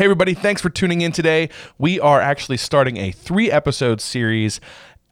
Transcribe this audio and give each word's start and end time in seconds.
Hey, 0.00 0.04
everybody, 0.04 0.32
thanks 0.32 0.62
for 0.62 0.70
tuning 0.70 1.02
in 1.02 1.12
today. 1.12 1.50
We 1.76 2.00
are 2.00 2.22
actually 2.22 2.56
starting 2.56 2.96
a 2.96 3.12
three 3.12 3.50
episode 3.50 4.00
series 4.00 4.58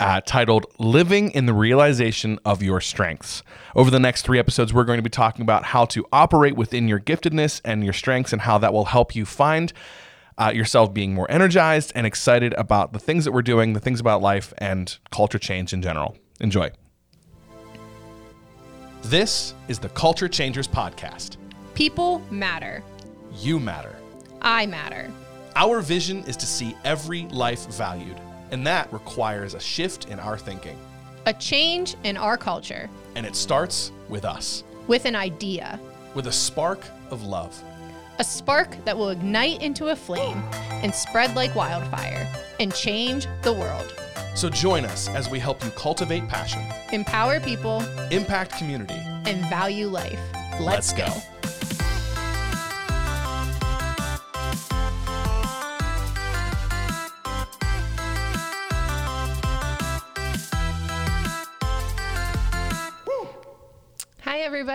uh, 0.00 0.22
titled 0.24 0.64
Living 0.78 1.30
in 1.32 1.44
the 1.44 1.52
Realization 1.52 2.38
of 2.46 2.62
Your 2.62 2.80
Strengths. 2.80 3.42
Over 3.76 3.90
the 3.90 4.00
next 4.00 4.22
three 4.22 4.38
episodes, 4.38 4.72
we're 4.72 4.84
going 4.84 4.96
to 4.96 5.02
be 5.02 5.10
talking 5.10 5.42
about 5.42 5.62
how 5.62 5.84
to 5.84 6.06
operate 6.10 6.56
within 6.56 6.88
your 6.88 7.00
giftedness 7.00 7.60
and 7.66 7.84
your 7.84 7.92
strengths 7.92 8.32
and 8.32 8.40
how 8.40 8.56
that 8.56 8.72
will 8.72 8.86
help 8.86 9.14
you 9.14 9.26
find. 9.26 9.74
Uh, 10.38 10.52
yourself 10.54 10.94
being 10.94 11.12
more 11.12 11.30
energized 11.30 11.92
and 11.94 12.06
excited 12.06 12.54
about 12.54 12.94
the 12.94 12.98
things 12.98 13.26
that 13.26 13.32
we're 13.32 13.42
doing, 13.42 13.74
the 13.74 13.80
things 13.80 14.00
about 14.00 14.22
life, 14.22 14.54
and 14.56 14.96
culture 15.10 15.38
change 15.38 15.74
in 15.74 15.82
general. 15.82 16.16
Enjoy. 16.40 16.70
This 19.02 19.52
is 19.68 19.80
the 19.80 19.90
Culture 19.90 20.28
Changers 20.28 20.66
Podcast. 20.66 21.36
People 21.74 22.22
matter. 22.30 22.82
You 23.34 23.60
matter. 23.60 23.97
I 24.42 24.66
matter. 24.66 25.10
Our 25.56 25.80
vision 25.80 26.22
is 26.24 26.36
to 26.36 26.46
see 26.46 26.76
every 26.84 27.22
life 27.28 27.66
valued, 27.66 28.20
and 28.50 28.66
that 28.66 28.92
requires 28.92 29.54
a 29.54 29.60
shift 29.60 30.08
in 30.08 30.18
our 30.20 30.38
thinking. 30.38 30.78
A 31.26 31.32
change 31.32 31.96
in 32.04 32.16
our 32.16 32.36
culture 32.36 32.88
And 33.16 33.26
it 33.26 33.34
starts 33.36 33.92
with 34.08 34.24
us, 34.24 34.64
with 34.86 35.04
an 35.04 35.16
idea, 35.16 35.78
with 36.14 36.26
a 36.28 36.32
spark 36.32 36.80
of 37.10 37.24
love. 37.24 37.60
a 38.20 38.24
spark 38.24 38.70
that 38.84 38.96
will 38.96 39.10
ignite 39.10 39.62
into 39.62 39.88
a 39.88 39.96
flame 39.96 40.42
and 40.82 40.92
spread 40.94 41.36
like 41.36 41.54
wildfire 41.54 42.26
and 42.58 42.74
change 42.74 43.26
the 43.42 43.52
world. 43.52 43.94
So 44.34 44.48
join 44.48 44.84
us 44.84 45.08
as 45.08 45.28
we 45.30 45.38
help 45.38 45.62
you 45.64 45.70
cultivate 45.70 46.26
passion, 46.28 46.62
Empower 46.92 47.38
people 47.40 47.80
impact 48.10 48.56
community. 48.58 48.98
and 49.26 49.38
value 49.50 49.86
life. 49.88 50.18
Let's 50.60 50.92
go. 50.92 51.04
Hi, 51.06 51.22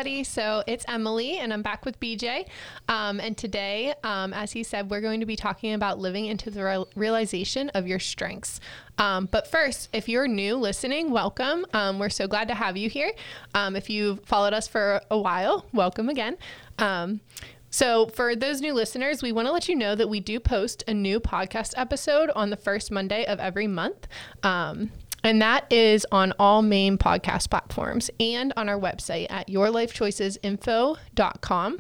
everybody. 0.04 0.24
So 0.26 0.64
it's 0.68 0.84
Emily, 0.90 1.38
and 1.38 1.54
I'm 1.54 1.62
back 1.62 1.86
with 1.86 1.98
BJ. 1.98 2.46
Um, 2.90 3.22
and 3.22 3.38
today, 3.38 3.94
um, 4.04 4.34
as 4.34 4.52
he 4.52 4.62
said, 4.62 4.90
we're 4.90 5.00
going 5.00 5.22
to 5.22 5.26
be 5.26 5.38
talking 5.38 5.74
about 5.74 5.98
living 5.98 6.26
into 6.26 6.52
the 6.52 6.62
real- 6.62 6.90
realization 6.94 7.70
of 7.70 7.88
your 7.88 8.00
strengths. 8.00 8.60
Um, 8.98 9.30
but 9.32 9.48
first, 9.48 9.88
if 9.94 10.10
you're 10.10 10.28
new 10.28 10.58
listening, 10.58 11.10
welcome. 11.10 11.66
Um, 11.72 12.00
we're 12.00 12.10
so 12.10 12.28
glad 12.28 12.50
to 12.50 12.54
have 12.54 12.76
you 12.76 12.90
here. 12.90 13.14
Um, 13.56 13.78
if 13.78 13.90
you've 13.90 14.20
followed 14.26 14.54
us 14.54 14.68
for 14.68 15.00
a 15.10 15.18
while, 15.18 15.68
welcome 15.72 16.10
again. 16.10 16.36
Um, 16.80 17.22
so, 17.70 18.08
for 18.08 18.36
those 18.36 18.60
new 18.60 18.74
listeners, 18.74 19.24
we 19.24 19.32
want 19.32 19.48
to 19.48 19.54
let 19.54 19.70
you 19.70 19.76
know 19.76 19.96
that 19.96 20.10
we 20.10 20.20
do 20.20 20.40
post 20.42 20.84
a 20.86 20.94
new 20.94 21.22
podcast 21.22 21.74
episode 21.78 22.30
on 22.36 22.50
the 22.50 22.58
first 22.58 22.92
Monday 22.92 23.26
of 23.26 23.40
every 23.40 23.68
month. 23.68 24.08
Um, 24.44 24.92
and 25.24 25.42
that 25.42 25.66
is 25.72 26.06
on 26.12 26.34
all 26.38 26.62
main 26.62 26.98
podcast 26.98 27.50
platforms 27.50 28.12
and 28.20 28.52
on 28.58 28.68
our 28.70 28.80
website 28.80 29.28
at 29.30 29.48
yourlifechoicesinfo.com 29.48 31.80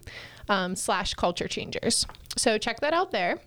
um, 0.49 0.75
slash 0.75 1.13
culture 1.13 1.47
changers. 1.47 2.05
So 2.37 2.57
check 2.57 2.79
that 2.81 2.93
out 2.93 3.11
there. 3.11 3.39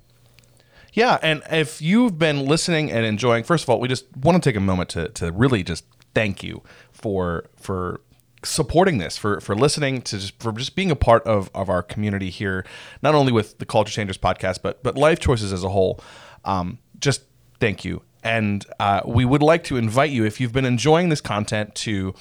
Yeah, 0.92 1.18
and 1.22 1.42
if 1.50 1.82
you've 1.82 2.18
been 2.18 2.46
listening 2.46 2.90
and 2.90 3.04
enjoying, 3.04 3.44
first 3.44 3.64
of 3.64 3.70
all, 3.70 3.78
we 3.80 3.88
just 3.88 4.06
want 4.16 4.42
to 4.42 4.50
take 4.50 4.56
a 4.56 4.60
moment 4.60 4.88
to, 4.90 5.08
to 5.10 5.30
really 5.30 5.62
just 5.62 5.84
thank 6.14 6.42
you 6.42 6.62
for 6.90 7.44
for 7.56 8.00
supporting 8.42 8.96
this, 8.96 9.18
for 9.18 9.38
for 9.40 9.54
listening 9.54 10.00
to 10.02 10.18
just 10.18 10.42
for 10.42 10.52
just 10.52 10.74
being 10.74 10.90
a 10.90 10.96
part 10.96 11.22
of 11.24 11.50
of 11.54 11.68
our 11.68 11.82
community 11.82 12.30
here, 12.30 12.64
not 13.02 13.14
only 13.14 13.30
with 13.30 13.58
the 13.58 13.66
Culture 13.66 13.92
Changers 13.92 14.16
podcast, 14.16 14.60
but 14.62 14.82
but 14.82 14.96
life 14.96 15.20
choices 15.20 15.52
as 15.52 15.62
a 15.62 15.68
whole. 15.68 16.00
Um, 16.46 16.78
just 16.98 17.24
thank 17.60 17.84
you, 17.84 18.00
and 18.26 18.66
uh, 18.80 19.02
we 19.06 19.24
would 19.24 19.42
like 19.42 19.64
to 19.64 19.76
invite 19.76 20.10
you 20.10 20.24
if 20.24 20.40
you've 20.40 20.52
been 20.52 20.64
enjoying 20.64 21.08
this 21.08 21.20
content 21.20 21.74
to. 21.76 22.14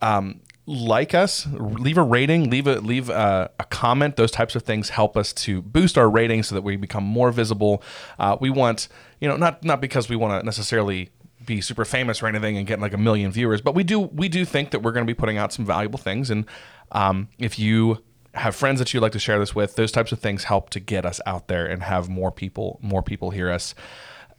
Um, 0.00 0.40
like 0.64 1.12
us, 1.12 1.46
leave 1.52 1.98
a 1.98 2.02
rating, 2.02 2.48
leave 2.48 2.68
a 2.68 2.76
leave 2.76 3.10
a, 3.10 3.50
a 3.58 3.64
comment. 3.64 4.14
Those 4.14 4.30
types 4.30 4.54
of 4.54 4.62
things 4.62 4.90
help 4.90 5.16
us 5.16 5.32
to 5.32 5.60
boost 5.60 5.98
our 5.98 6.08
ratings 6.08 6.46
so 6.48 6.54
that 6.54 6.62
we 6.62 6.76
become 6.76 7.02
more 7.02 7.32
visible. 7.32 7.82
Uh, 8.16 8.36
we 8.40 8.48
want, 8.48 8.86
you 9.20 9.28
know, 9.28 9.36
not 9.36 9.64
not 9.64 9.80
because 9.80 10.08
we 10.08 10.14
want 10.14 10.40
to 10.40 10.44
necessarily 10.44 11.10
be 11.44 11.60
super 11.60 11.84
famous 11.84 12.22
or 12.22 12.28
anything 12.28 12.56
and 12.56 12.66
get 12.66 12.80
like 12.80 12.94
a 12.94 12.98
million 12.98 13.32
viewers, 13.32 13.60
but 13.60 13.74
we 13.74 13.82
do 13.82 13.98
we 14.00 14.28
do 14.28 14.44
think 14.44 14.70
that 14.70 14.82
we're 14.82 14.92
going 14.92 15.04
to 15.04 15.10
be 15.10 15.16
putting 15.18 15.36
out 15.36 15.52
some 15.52 15.64
valuable 15.64 15.98
things. 15.98 16.30
And 16.30 16.46
um, 16.92 17.28
if 17.38 17.58
you 17.58 18.02
have 18.34 18.54
friends 18.54 18.78
that 18.78 18.94
you'd 18.94 19.00
like 19.00 19.12
to 19.12 19.18
share 19.18 19.38
this 19.38 19.54
with, 19.54 19.74
those 19.74 19.92
types 19.92 20.12
of 20.12 20.20
things 20.20 20.44
help 20.44 20.70
to 20.70 20.80
get 20.80 21.04
us 21.04 21.20
out 21.26 21.48
there 21.48 21.66
and 21.66 21.82
have 21.82 22.08
more 22.08 22.30
people 22.30 22.78
more 22.82 23.02
people 23.02 23.30
hear 23.30 23.50
us. 23.50 23.74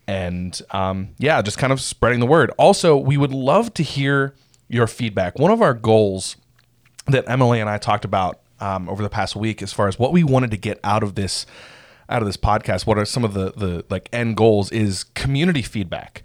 And 0.08 0.60
um, 0.72 1.10
yeah, 1.18 1.42
just 1.42 1.58
kind 1.58 1.72
of 1.72 1.80
spreading 1.80 2.20
the 2.20 2.26
word. 2.26 2.52
Also, 2.58 2.98
we 2.98 3.18
would 3.18 3.32
love 3.32 3.74
to 3.76 3.84
hear 3.84 4.34
your 4.68 4.88
feedback. 4.88 5.40
One 5.40 5.52
of 5.52 5.62
our 5.62 5.74
goals 5.74 6.36
that 7.08 7.26
Emily 7.28 7.60
and 7.60 7.70
I 7.70 7.78
talked 7.78 8.06
about 8.06 8.40
um, 8.60 8.90
over 8.90 9.04
the 9.04 9.10
past 9.10 9.36
week, 9.36 9.62
as 9.62 9.74
far 9.74 9.88
as 9.88 10.00
what 10.00 10.12
we 10.12 10.24
wanted 10.24 10.52
to 10.52 10.58
get 10.58 10.80
out 10.84 11.04
of 11.04 11.16
this 11.16 11.46
out 12.10 12.22
of 12.22 12.28
this 12.28 12.38
podcast, 12.38 12.86
what 12.86 12.98
are 12.98 13.06
some 13.06 13.24
of 13.24 13.34
the 13.34 13.52
the 13.52 13.86
like 13.90 14.10
end 14.12 14.38
goals 14.38 14.72
is 14.72 15.06
community 15.16 15.62
feedback. 15.62 16.24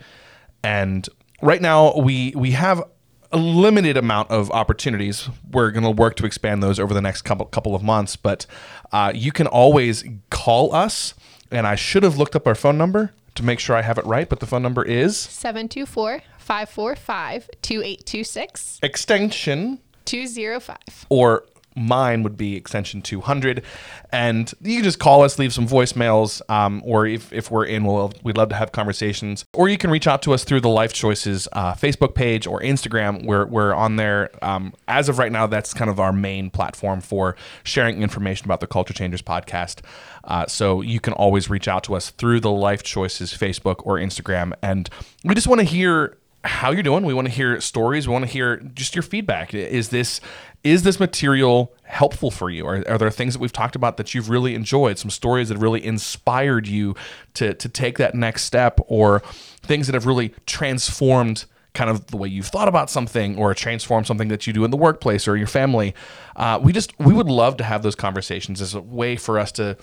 And 0.62 1.08
right 1.42 1.62
now 1.62 1.96
we 1.96 2.32
we 2.36 2.52
have 2.52 2.82
a 3.30 3.36
limited 3.36 3.96
amount 3.96 4.30
of 4.30 4.50
opportunities. 4.50 5.28
We're 5.50 5.70
going 5.70 5.84
to 5.84 5.90
work 5.90 6.16
to 6.16 6.26
expand 6.26 6.62
those 6.62 6.80
over 6.80 6.94
the 6.94 7.02
next 7.02 7.22
couple 7.22 7.46
couple 7.46 7.74
of 7.74 7.82
months, 7.82 8.16
but 8.16 8.46
uh, 8.92 9.12
you 9.14 9.32
can 9.32 9.46
always 9.46 10.04
call 10.30 10.74
us. 10.74 11.14
And 11.50 11.66
I 11.66 11.76
should 11.76 12.02
have 12.02 12.18
looked 12.18 12.36
up 12.36 12.46
our 12.46 12.54
phone 12.54 12.76
number 12.76 13.12
to 13.38 13.44
make 13.44 13.58
sure 13.58 13.74
I 13.74 13.82
have 13.82 13.98
it 13.98 14.04
right, 14.04 14.28
but 14.28 14.40
the 14.40 14.46
phone 14.46 14.62
number 14.62 14.84
is 14.84 15.16
724 15.18 16.20
545 16.38 17.50
2826 17.62 18.80
extension 18.82 19.78
205. 20.04 21.06
or 21.08 21.44
mine 21.78 22.22
would 22.22 22.36
be 22.36 22.56
extension 22.56 23.02
200 23.02 23.62
and 24.10 24.52
you 24.60 24.76
can 24.76 24.84
just 24.84 24.98
call 24.98 25.22
us 25.22 25.38
leave 25.38 25.52
some 25.52 25.66
voicemails 25.66 26.40
um, 26.50 26.82
or 26.84 27.06
if, 27.06 27.32
if 27.32 27.50
we're 27.50 27.64
in 27.64 27.84
we'll, 27.84 28.12
we'd 28.22 28.36
love 28.36 28.48
to 28.48 28.54
have 28.54 28.72
conversations. 28.72 29.44
Or 29.54 29.68
you 29.68 29.78
can 29.78 29.90
reach 29.90 30.06
out 30.06 30.22
to 30.22 30.32
us 30.32 30.44
through 30.44 30.60
the 30.60 30.68
life 30.68 30.92
choices 30.92 31.48
uh, 31.52 31.74
facebook 31.74 32.14
page 32.14 32.46
or 32.46 32.60
instagram. 32.60 33.24
We're, 33.24 33.46
we're 33.46 33.74
on 33.74 33.96
there. 33.96 34.30
Um, 34.42 34.74
as 34.86 35.08
of 35.08 35.18
right 35.18 35.32
now 35.32 35.46
that's 35.46 35.74
kind 35.74 35.90
of 35.90 36.00
our 36.00 36.12
main 36.12 36.50
platform 36.50 37.00
for 37.00 37.36
sharing 37.64 38.02
information 38.02 38.46
about 38.46 38.60
the 38.60 38.66
culture 38.66 38.94
changers 38.94 39.22
podcast. 39.22 39.80
Uh, 40.24 40.46
so 40.46 40.80
you 40.80 41.00
can 41.00 41.12
always 41.14 41.48
reach 41.48 41.68
out 41.68 41.84
to 41.84 41.94
us 41.94 42.10
through 42.10 42.40
the 42.40 42.50
life 42.50 42.82
choices 42.82 43.32
facebook 43.32 43.76
or 43.84 43.96
instagram. 43.96 44.52
And 44.62 44.88
we 45.24 45.34
just 45.34 45.46
want 45.46 45.60
to 45.60 45.64
hear 45.64 46.16
how 46.44 46.70
you're 46.70 46.82
doing. 46.82 47.04
We 47.04 47.14
want 47.14 47.26
to 47.26 47.32
hear 47.32 47.60
stories. 47.60 48.06
We 48.06 48.12
want 48.12 48.24
to 48.24 48.30
hear 48.30 48.58
just 48.74 48.94
your 48.94 49.02
feedback. 49.02 49.54
Is 49.54 49.88
this 49.88 50.20
is 50.64 50.82
this 50.82 50.98
material 50.98 51.74
helpful 51.84 52.30
for 52.30 52.50
you? 52.50 52.66
Are, 52.66 52.84
are 52.88 52.98
there 52.98 53.10
things 53.10 53.34
that 53.34 53.40
we've 53.40 53.52
talked 53.52 53.76
about 53.76 53.96
that 53.96 54.14
you've 54.14 54.28
really 54.28 54.54
enjoyed? 54.54 54.98
Some 54.98 55.10
stories 55.10 55.48
that 55.48 55.58
really 55.58 55.84
inspired 55.84 56.66
you 56.66 56.94
to 57.34 57.54
to 57.54 57.68
take 57.68 57.98
that 57.98 58.14
next 58.14 58.44
step, 58.44 58.80
or 58.86 59.20
things 59.62 59.86
that 59.86 59.94
have 59.94 60.06
really 60.06 60.34
transformed 60.46 61.44
kind 61.74 61.90
of 61.90 62.06
the 62.06 62.16
way 62.16 62.28
you've 62.28 62.46
thought 62.46 62.68
about 62.68 62.90
something, 62.90 63.36
or 63.36 63.52
transformed 63.54 64.06
something 64.06 64.28
that 64.28 64.46
you 64.46 64.52
do 64.52 64.64
in 64.64 64.70
the 64.70 64.76
workplace 64.76 65.28
or 65.28 65.36
your 65.36 65.46
family. 65.46 65.94
Uh, 66.36 66.58
we 66.62 66.72
just 66.72 66.98
we 67.00 67.12
would 67.12 67.28
love 67.28 67.56
to 67.56 67.64
have 67.64 67.82
those 67.82 67.94
conversations 67.94 68.60
as 68.60 68.74
a 68.74 68.80
way 68.80 69.16
for 69.16 69.38
us 69.38 69.52
to 69.52 69.76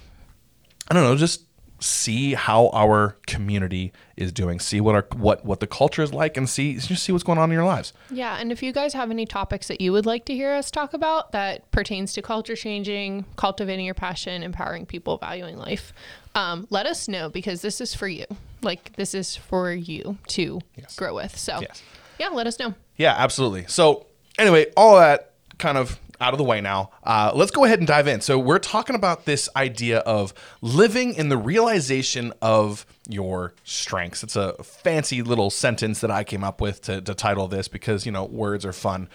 I 0.89 0.93
don't 0.93 1.03
know, 1.03 1.15
just 1.15 1.41
see 1.79 2.33
how 2.33 2.69
our 2.69 3.17
community 3.27 3.91
is 4.15 4.31
doing, 4.31 4.59
see 4.59 4.79
what 4.81 4.95
our 4.95 5.05
what 5.15 5.45
what 5.45 5.59
the 5.59 5.67
culture 5.67 6.01
is 6.01 6.13
like, 6.13 6.37
and 6.37 6.47
see 6.49 6.77
just 6.77 7.03
see 7.03 7.11
what's 7.11 7.23
going 7.23 7.37
on 7.37 7.49
in 7.49 7.53
your 7.53 7.65
lives. 7.65 7.93
Yeah, 8.09 8.37
and 8.39 8.51
if 8.51 8.63
you 8.63 8.71
guys 8.71 8.93
have 8.93 9.11
any 9.11 9.25
topics 9.25 9.67
that 9.67 9.81
you 9.81 9.91
would 9.91 10.05
like 10.05 10.25
to 10.25 10.33
hear 10.33 10.53
us 10.53 10.71
talk 10.71 10.93
about 10.93 11.31
that 11.33 11.69
pertains 11.71 12.13
to 12.13 12.21
culture 12.21 12.55
changing, 12.55 13.25
cultivating 13.35 13.85
your 13.85 13.93
passion, 13.95 14.43
empowering 14.43 14.85
people, 14.85 15.17
valuing 15.17 15.57
life, 15.57 15.93
um, 16.33 16.67
let 16.69 16.85
us 16.85 17.07
know 17.07 17.29
because 17.29 17.61
this 17.61 17.81
is 17.81 17.93
for 17.93 18.07
you. 18.07 18.25
Like 18.61 18.93
this 18.95 19.13
is 19.13 19.35
for 19.35 19.71
you 19.71 20.17
to 20.29 20.61
grow 20.95 21.13
with. 21.13 21.37
So 21.37 21.59
Yes. 21.61 21.83
yeah, 22.19 22.29
let 22.29 22.47
us 22.47 22.57
know. 22.59 22.73
Yeah, 22.97 23.13
absolutely. 23.17 23.65
So 23.67 24.05
anyway, 24.39 24.67
all 24.77 24.97
that 24.97 25.33
kind 25.57 25.77
of 25.77 25.99
out 26.19 26.33
of 26.33 26.37
the 26.37 26.43
way 26.43 26.61
now. 26.61 26.91
Uh, 27.03 27.31
let's 27.35 27.51
go 27.51 27.65
ahead 27.65 27.79
and 27.79 27.87
dive 27.87 28.07
in. 28.07 28.21
So 28.21 28.39
we're 28.39 28.59
talking 28.59 28.95
about 28.95 29.25
this 29.25 29.49
idea 29.55 29.99
of 29.99 30.33
living 30.61 31.13
in 31.13 31.29
the 31.29 31.37
realization 31.37 32.33
of 32.41 32.85
your 33.07 33.53
strengths. 33.63 34.23
It's 34.23 34.35
a 34.35 34.53
fancy 34.63 35.21
little 35.21 35.49
sentence 35.49 36.01
that 36.01 36.11
I 36.11 36.23
came 36.23 36.43
up 36.43 36.61
with 36.61 36.81
to, 36.83 37.01
to 37.01 37.13
title 37.13 37.47
this 37.47 37.67
because 37.67 38.05
you 38.05 38.11
know 38.11 38.25
words 38.25 38.65
are 38.65 38.73
fun. 38.73 39.09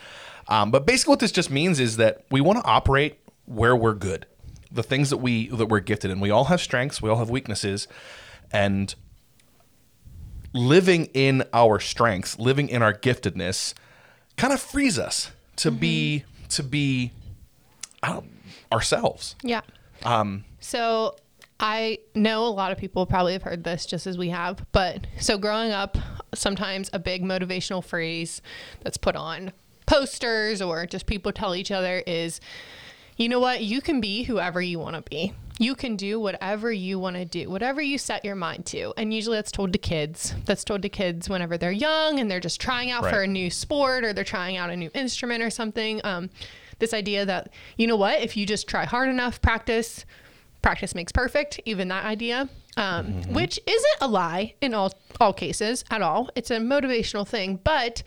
Um, 0.49 0.70
but 0.70 0.87
basically, 0.87 1.12
what 1.12 1.20
this 1.20 1.32
just 1.32 1.50
means 1.50 1.81
is 1.81 1.97
that 1.97 2.25
we 2.31 2.41
want 2.41 2.58
to 2.58 2.64
operate 2.64 3.19
where 3.46 3.75
we're 3.75 3.94
good, 3.94 4.26
the 4.70 4.82
things 4.82 5.11
that 5.11 5.19
we 5.19 5.49
that 5.49 5.67
we're 5.67 5.81
gifted 5.81 6.11
in. 6.11 6.20
We 6.20 6.31
all 6.31 6.44
have 6.44 6.61
strengths. 6.61 7.00
We 7.00 7.08
all 7.08 7.19
have 7.19 7.31
weaknesses, 7.31 7.88
and 8.53 8.94
living 10.53 11.06
in 11.14 11.44
our 11.53 11.79
strengths, 11.79 12.38
living 12.38 12.69
in 12.69 12.82
our 12.82 12.93
giftedness, 12.93 13.75
kind 14.37 14.53
of 14.53 14.61
frees 14.61 14.99
us 14.99 15.31
to 15.56 15.70
be 15.70 16.25
to 16.50 16.62
be 16.62 17.12
ourselves. 18.73 19.37
Yeah. 19.43 19.62
Um, 20.05 20.44
So 20.61 21.17
I 21.58 21.99
know 22.14 22.47
a 22.47 22.49
lot 22.49 22.73
of 22.73 22.79
people 22.79 23.05
probably 23.06 23.35
have 23.35 23.43
heard 23.43 23.64
this 23.64 23.85
just 23.87 24.06
as 24.06 24.17
we 24.17 24.31
have, 24.31 24.64
but 24.73 25.06
so 25.19 25.37
growing 25.37 25.73
up, 25.73 25.99
sometimes 26.35 26.88
a 26.93 26.99
big 26.99 27.23
motivational 27.23 27.85
phrase 27.85 28.41
that's 28.82 28.97
put 28.97 29.17
on 29.17 29.52
posters 29.87 30.62
or 30.62 30.87
just 30.87 31.06
people 31.06 31.32
tell 31.32 31.55
each 31.55 31.70
other 31.70 32.02
is, 32.06 32.41
you 33.17 33.29
know 33.29 33.41
what, 33.41 33.62
you 33.62 33.81
can 33.81 34.00
be 34.00 34.23
whoever 34.23 34.62
you 34.62 34.79
want 34.79 34.96
to 34.96 35.03
be. 35.03 35.35
You 35.60 35.74
can 35.74 35.94
do 35.96 36.18
whatever 36.18 36.72
you 36.72 36.98
want 36.98 37.16
to 37.16 37.26
do, 37.26 37.50
whatever 37.50 37.82
you 37.82 37.98
set 37.98 38.24
your 38.24 38.34
mind 38.34 38.64
to. 38.66 38.94
And 38.96 39.12
usually 39.12 39.36
that's 39.36 39.52
told 39.52 39.74
to 39.74 39.78
kids. 39.78 40.34
That's 40.46 40.64
told 40.64 40.80
to 40.80 40.88
kids 40.88 41.28
whenever 41.28 41.58
they're 41.58 41.70
young 41.70 42.18
and 42.18 42.30
they're 42.30 42.40
just 42.40 42.62
trying 42.62 42.90
out 42.90 43.04
for 43.04 43.20
a 43.20 43.26
new 43.26 43.50
sport 43.50 44.02
or 44.02 44.14
they're 44.14 44.24
trying 44.24 44.56
out 44.56 44.70
a 44.70 44.76
new 44.76 44.90
instrument 44.94 45.42
or 45.42 45.50
something. 45.50 46.00
Um, 46.02 46.30
this 46.78 46.94
idea 46.94 47.26
that, 47.26 47.52
you 47.76 47.86
know 47.86 47.96
what, 47.96 48.22
if 48.22 48.38
you 48.38 48.46
just 48.46 48.68
try 48.68 48.86
hard 48.86 49.10
enough, 49.10 49.42
practice, 49.42 50.06
practice 50.62 50.94
makes 50.94 51.12
perfect, 51.12 51.60
even 51.66 51.88
that 51.88 52.06
idea, 52.06 52.48
um, 52.78 53.22
which 53.24 53.60
isn't 53.66 53.96
a 54.00 54.08
lie 54.08 54.54
in 54.62 54.72
all, 54.72 54.94
all 55.20 55.34
cases 55.34 55.84
at 55.90 56.00
all. 56.00 56.30
It's 56.34 56.50
a 56.50 56.56
motivational 56.56 57.28
thing, 57.28 57.60
but 57.62 58.02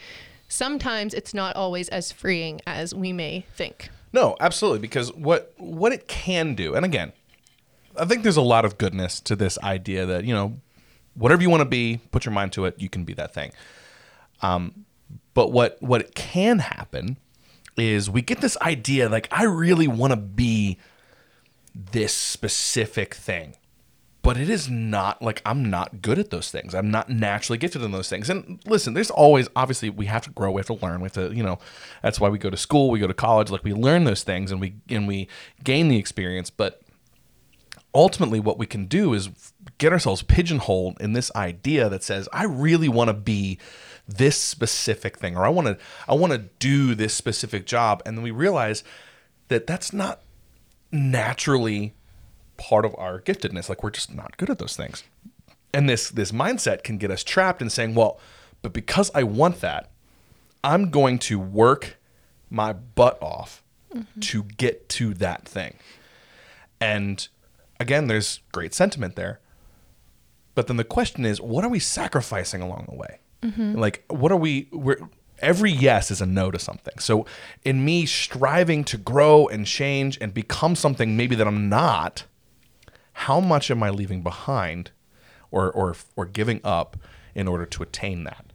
sometimes 0.47 1.13
it's 1.13 1.35
not 1.35 1.55
always 1.55 1.88
as 1.89 2.11
freeing 2.11 2.61
as 2.65 2.95
we 2.95 3.13
may 3.13 3.45
think. 3.55 3.89
No, 4.11 4.35
absolutely. 4.39 4.79
Because 4.79 5.13
what 5.13 5.53
what 5.57 5.91
it 5.91 6.07
can 6.07 6.55
do, 6.55 6.75
and 6.75 6.85
again, 6.85 7.13
I 7.98 8.06
think 8.06 8.24
there's 8.24 8.38
a 8.38 8.42
lot 8.42 8.66
of 8.66 8.78
goodness 8.78 9.19
to 9.22 9.36
this 9.36 9.57
idea 9.60 10.06
that 10.06 10.25
you 10.25 10.34
know, 10.34 10.60
whatever 11.13 11.42
you 11.42 11.50
want 11.50 11.62
to 11.62 11.69
be, 11.69 12.00
put 12.12 12.25
your 12.25 12.34
mind 12.34 12.54
to 12.54 12.66
it, 12.66 12.75
you 12.78 12.90
can 12.90 13.04
be 13.04 13.13
that 13.13 13.34
thing. 13.34 13.51
Um, 14.42 14.86
but 15.34 15.51
what 15.51 15.78
what 15.81 16.16
can 16.16 16.60
happen 16.60 17.18
is 17.78 18.10
we 18.10 18.22
get 18.22 18.42
this 18.42 18.57
idea 18.62 19.10
like 19.10 19.28
I 19.31 19.44
really 19.44 19.88
want 19.88 20.12
to 20.12 20.18
be 20.18 20.78
this 21.74 22.13
specific 22.13 23.13
thing. 23.13 23.56
But 24.22 24.38
it 24.38 24.50
is 24.50 24.69
not 24.69 25.22
like 25.22 25.42
I'm 25.46 25.69
not 25.69 26.01
good 26.01 26.18
at 26.18 26.30
those 26.30 26.50
things. 26.50 26.74
I'm 26.74 26.89
not 26.89 27.10
naturally 27.10 27.57
gifted 27.57 27.81
in 27.81 27.92
those 27.92 28.07
things. 28.07 28.30
And 28.30 28.62
listen, 28.66 28.94
there's 28.94 29.12
always 29.12 29.50
obviously 29.54 29.89
we 29.89 30.06
have 30.06 30.22
to 30.22 30.30
grow, 30.30 30.51
we 30.51 30.60
have 30.60 30.68
to 30.68 30.75
learn, 30.75 31.01
we 31.01 31.07
have 31.07 31.13
to, 31.13 31.36
you 31.36 31.44
know, 31.44 31.60
that's 32.01 32.22
why 32.22 32.30
we 32.30 32.38
go 32.38 32.50
to 32.50 32.56
school, 32.56 32.89
we 32.89 33.00
go 33.00 33.07
to 33.07 33.13
college, 33.13 33.50
like 33.50 33.66
we 33.66 33.74
learn 33.74 34.06
those 34.06 34.24
things 34.24 34.50
and 34.50 34.62
we 34.62 34.75
and 34.88 35.10
we 35.10 35.28
gain 35.66 35.89
the 35.89 35.98
experience. 35.98 36.50
But 36.50 36.82
ultimately 37.95 38.40
what 38.40 38.57
we 38.57 38.66
can 38.66 38.86
do 38.86 39.13
is 39.13 39.30
get 39.78 39.94
ourselves 39.94 40.24
pigeonholed 40.24 41.00
in 41.00 41.13
this 41.13 41.31
idea 41.36 41.90
that 41.90 42.04
says 42.04 42.28
I 42.34 42.45
really 42.45 42.90
want 42.90 43.10
to 43.10 43.13
be 43.13 43.60
this 44.07 44.38
specific 44.38 45.18
thing 45.18 45.38
or 45.38 45.45
I 45.45 45.50
want 45.50 45.68
to 45.68 45.78
I 46.07 46.13
want 46.13 46.34
to 46.34 46.40
do 46.40 46.95
this 46.95 47.13
specific 47.13 47.66
job 47.66 48.01
and 48.06 48.18
then 48.18 48.24
we 48.24 48.31
realize 48.31 48.84
that 49.48 49.68
that's 49.68 49.94
not 49.94 50.22
naturally 50.92 51.94
part 52.57 52.86
of 52.86 52.95
our 52.98 53.19
giftedness 53.19 53.69
like 53.69 53.84
we're 53.84 53.90
just 53.90 54.13
not 54.13 54.38
good 54.38 54.50
at 54.50 54.60
those 54.60 54.75
things. 54.75 55.04
And 55.74 55.89
this 55.89 56.10
this 56.10 56.31
mindset 56.31 56.84
can 56.84 56.98
get 56.98 57.12
us 57.12 57.24
trapped 57.24 57.62
in 57.62 57.69
saying, 57.69 57.96
well, 57.96 58.19
but 58.62 58.74
because 58.74 59.12
I 59.16 59.24
want 59.24 59.62
that, 59.62 59.89
I'm 60.63 60.89
going 60.89 61.19
to 61.19 61.39
work 61.39 61.98
my 62.50 62.74
butt 62.74 63.22
off 63.22 63.63
mm-hmm. 63.94 64.19
to 64.19 64.44
get 64.44 64.88
to 64.89 65.13
that 65.16 65.48
thing. 65.48 65.78
And 66.80 67.28
again, 67.80 68.08
there's 68.08 68.40
great 68.52 68.74
sentiment 68.74 69.16
there. 69.16 69.40
But 70.56 70.68
then 70.68 70.78
the 70.78 70.84
question 70.84 71.25
is, 71.25 71.42
what 71.42 71.64
are 71.64 71.70
we 71.70 71.80
sacrificing 71.80 72.62
along 72.62 72.88
the 72.90 72.96
way? 72.96 73.20
Mm-hmm. 73.42 73.75
Like, 73.75 74.04
what 74.08 74.31
are 74.31 74.38
we? 74.38 74.68
We're, 74.72 74.98
every 75.40 75.72
yes 75.72 76.12
is 76.12 76.22
a 76.22 76.25
no 76.25 76.52
to 76.52 76.60
something. 76.60 76.98
So, 77.00 77.25
in 77.66 77.84
me 77.84 78.06
striving 78.06 78.84
to 78.86 78.98
grow 78.98 79.48
and 79.48 79.66
change 79.66 80.18
and 80.22 80.34
become 80.34 80.75
something 80.75 81.18
maybe 81.18 81.36
that 81.36 81.48
I'm 81.48 81.70
not, 81.70 82.25
how 83.14 83.40
much 83.40 83.70
am 83.70 83.84
I 83.84 83.90
leaving 83.90 84.24
behind, 84.24 84.92
or 85.52 85.72
or 85.72 85.96
or 86.16 86.25
giving 86.25 86.62
up 86.64 86.98
in 87.36 87.48
order 87.48 87.66
to 87.66 87.84
attain 87.84 88.24
that? 88.24 88.52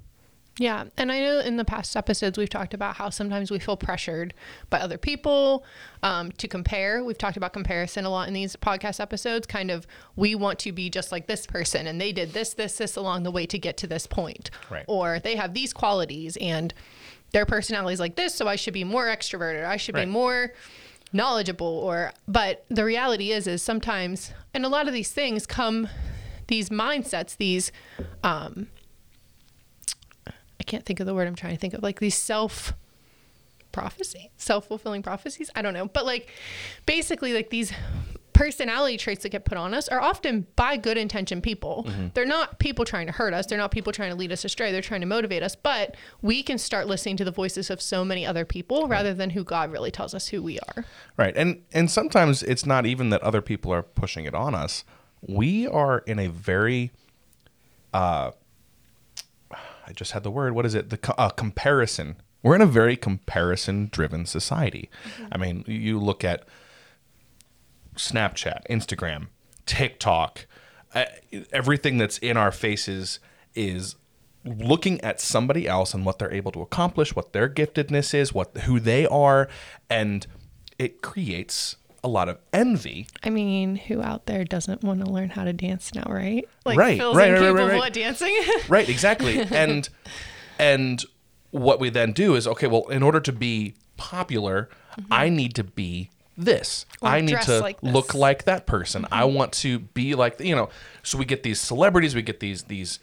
Yeah. 0.61 0.85
And 0.97 1.13
I 1.13 1.21
know 1.21 1.39
in 1.39 1.57
the 1.57 1.65
past 1.65 1.97
episodes, 1.97 2.37
we've 2.37 2.49
talked 2.51 2.75
about 2.75 2.97
how 2.97 3.11
sometimes 3.11 3.51
we 3.51 3.61
feel 3.61 3.77
pressured 3.77 4.35
by 4.71 4.81
other 4.81 4.99
people 4.99 5.65
um, 6.03 6.33
to 6.33 6.49
compare. 6.49 7.05
We've 7.05 7.17
talked 7.17 7.37
about 7.37 7.53
comparison 7.53 8.05
a 8.05 8.11
lot 8.11 8.27
in 8.27 8.35
these 8.35 8.57
podcast 8.57 8.99
episodes. 8.99 9.47
Kind 9.47 9.71
of, 9.71 9.87
we 10.17 10.35
want 10.35 10.59
to 10.61 10.73
be 10.73 10.91
just 10.91 11.13
like 11.13 11.29
this 11.29 11.47
person, 11.47 11.87
and 11.87 12.01
they 12.01 12.11
did 12.13 12.33
this, 12.33 12.55
this, 12.55 12.77
this 12.77 12.97
along 12.97 13.23
the 13.23 13.31
way 13.31 13.47
to 13.47 13.57
get 13.59 13.77
to 13.79 13.87
this 13.87 14.07
point. 14.09 14.51
Right. 14.69 14.85
Or 14.89 15.21
they 15.21 15.37
have 15.37 15.55
these 15.55 15.73
qualities, 15.73 16.37
and 16.41 16.75
their 17.33 17.47
personality 17.47 17.95
is 17.95 18.01
like 18.01 18.17
this, 18.17 18.35
so 18.35 18.49
I 18.49 18.57
should 18.57 18.75
be 18.75 18.85
more 18.85 19.07
extroverted. 19.07 19.65
I 19.65 19.77
should 19.77 19.95
Right. 19.95 20.07
be 20.07 20.11
more 20.11 20.53
knowledgeable 21.11 21.67
or 21.67 22.13
but 22.27 22.67
the 22.69 22.85
reality 22.85 23.33
is 23.33 23.47
is 23.47 23.63
sometimes 23.63 24.31
and 24.53 24.67
a 24.67 24.69
lot 24.69 24.87
of 24.87 24.93
these 24.93 25.11
things 25.11 25.47
come 25.47 25.89
these 26.49 26.69
mindsets 26.69 27.35
these 27.39 27.73
um 28.23 28.67
I 30.61 30.65
can't 30.65 30.85
think 30.85 31.01
of 31.01 31.07
the 31.07 31.15
word 31.15 31.29
I'm 31.29 31.35
trying 31.35 31.55
to 31.55 31.61
think 31.61 31.75
of, 31.75 31.83
like 31.83 32.01
these 32.01 32.15
self 32.15 32.75
prophecy, 33.73 34.31
self 34.37 34.67
fulfilling 34.67 35.03
prophecies. 35.03 35.51
I 35.55 35.63
don't 35.63 35.75
know. 35.75 35.87
But 35.87 36.05
like 36.05 36.29
basically, 36.87 37.33
like 37.33 37.51
these 37.51 37.73
personality 38.39 38.97
traits 38.97 39.25
that 39.25 39.31
get 39.31 39.45
put 39.45 39.59
on 39.59 39.75
us 39.75 39.89
are 39.89 40.01
often 40.01 40.47
by 40.55 40.77
good 40.77 40.97
intentioned 40.97 41.43
people. 41.43 41.85
They're 42.15 42.25
not 42.25 42.61
people 42.61 42.85
trying 42.85 43.07
to 43.07 43.13
hurt 43.13 43.35
us, 43.35 43.47
they're 43.47 43.59
not 43.59 43.73
people 43.73 43.93
trying 43.93 44.11
to 44.11 44.17
lead 44.17 44.31
us 44.31 44.45
astray, 44.45 44.71
they're 44.71 44.81
trying 44.81 45.01
to 45.01 45.09
motivate 45.09 45.43
us. 45.43 45.57
But 45.57 45.97
we 46.23 46.45
can 46.45 46.57
start 46.57 46.87
listening 46.87 47.17
to 47.17 47.25
the 47.25 47.33
voices 47.33 47.69
of 47.69 47.83
so 47.83 48.05
many 48.05 48.25
other 48.25 48.45
people 48.45 48.87
rather 48.87 49.13
than 49.13 49.31
who 49.31 49.43
God 49.43 49.73
really 49.73 49.91
tells 49.91 50.15
us 50.15 50.29
who 50.29 50.41
we 50.41 50.61
are. 50.61 50.85
Right. 51.17 51.37
And 51.37 51.63
and 51.73 51.91
sometimes 51.91 52.45
it's 52.45 52.65
not 52.65 52.87
even 52.87 53.11
that 53.11 53.23
other 53.23 53.43
people 53.43 53.73
are 53.73 53.83
pushing 53.83 54.25
it 54.25 54.35
on 54.35 54.55
us. 54.55 54.85
We 55.21 55.67
are 55.67 55.99
in 56.07 56.21
a 56.21 56.29
very 56.29 56.93
uh 57.93 58.31
I 59.89 59.93
just 59.93 60.13
had 60.13 60.23
the 60.23 60.31
word. 60.31 60.55
What 60.55 60.67
is 60.67 60.75
it? 60.75 60.91
The 60.91 61.15
uh, 61.19 61.31
comparison. 61.31 62.17
We're 62.43 62.55
in 62.55 62.61
a 62.61 62.67
very 62.67 62.97
comparison 62.97 63.89
driven 63.91 64.27
society. 64.27 64.91
I 65.33 65.39
mean, 65.39 65.65
you 65.67 65.99
look 65.99 66.23
at 66.25 66.45
Snapchat, 67.97 68.67
Instagram, 68.69 69.29
TikTok, 69.67 70.47
uh, 70.95 71.07
everything 71.53 71.99
that's 71.99 72.19
in 72.19 72.37
our 72.37 72.53
faces 72.53 73.19
is 73.55 73.97
looking 74.45 75.01
at 75.01 75.21
somebody 75.21 75.67
else 75.67 75.95
and 75.95 76.05
what 76.07 76.19
they're 76.19 76.33
able 76.33 76.53
to 76.53 76.63
accomplish, 76.63 77.17
what 77.17 77.33
their 77.33 77.49
giftedness 77.49 78.15
is, 78.15 78.33
what 78.33 78.57
who 78.59 78.79
they 78.79 79.07
are, 79.07 79.49
and 79.91 80.27
it 80.79 81.03
creates 81.03 81.77
a 82.05 82.09
lot 82.09 82.29
of 82.29 82.39
envy. 82.53 83.09
I 83.23 83.31
mean, 83.31 83.77
who 83.77 84.03
out 84.03 84.27
there 84.27 84.45
doesn't 84.45 84.83
want 84.83 85.05
to 85.05 85.11
learn 85.11 85.31
how 85.31 85.45
to 85.45 85.53
dance 85.53 85.95
now, 85.95 86.07
right? 86.09 86.49
Like 86.65 86.79
Right, 86.79 86.99
feels 86.99 87.17
right, 87.17 87.33
right, 87.33 87.41
right, 87.41 87.49
incapable 87.49 87.81
right. 87.81 87.87
at 87.87 87.93
dancing. 87.93 88.37
right 88.69 88.89
exactly 88.89 89.41
and 89.41 89.89
and 90.59 91.05
what 91.51 91.81
we 91.81 91.91
then 91.91 92.13
do 92.13 92.35
is 92.35 92.47
okay 92.47 92.67
well 92.67 92.87
in 92.89 93.03
order 93.03 93.21
to 93.21 93.33
be 93.33 93.75
popular 93.97 94.69
mm-hmm. 94.93 95.13
i 95.13 95.29
need 95.29 95.55
to 95.55 95.65
be 95.65 96.11
this 96.37 96.87
Or 97.01 97.09
i 97.09 97.21
need 97.21 97.41
to 97.43 97.61
like 97.61 97.83
look 97.83 98.15
like 98.15 98.45
that 98.45 98.67
person 98.67 99.07
i 99.11 99.23
mm-hmm. 99.23 99.35
want 99.35 99.53
to 99.55 99.81
be 99.81 100.15
like 100.15 100.41
you 100.41 100.55
know 100.55 100.69
so 101.03 101.19
we 101.19 101.25
get 101.25 101.43
these 101.43 101.61
celebrities 101.61 102.15
we 102.15 102.23
get 102.23 102.41
these 102.41 102.65
these 102.65 103.01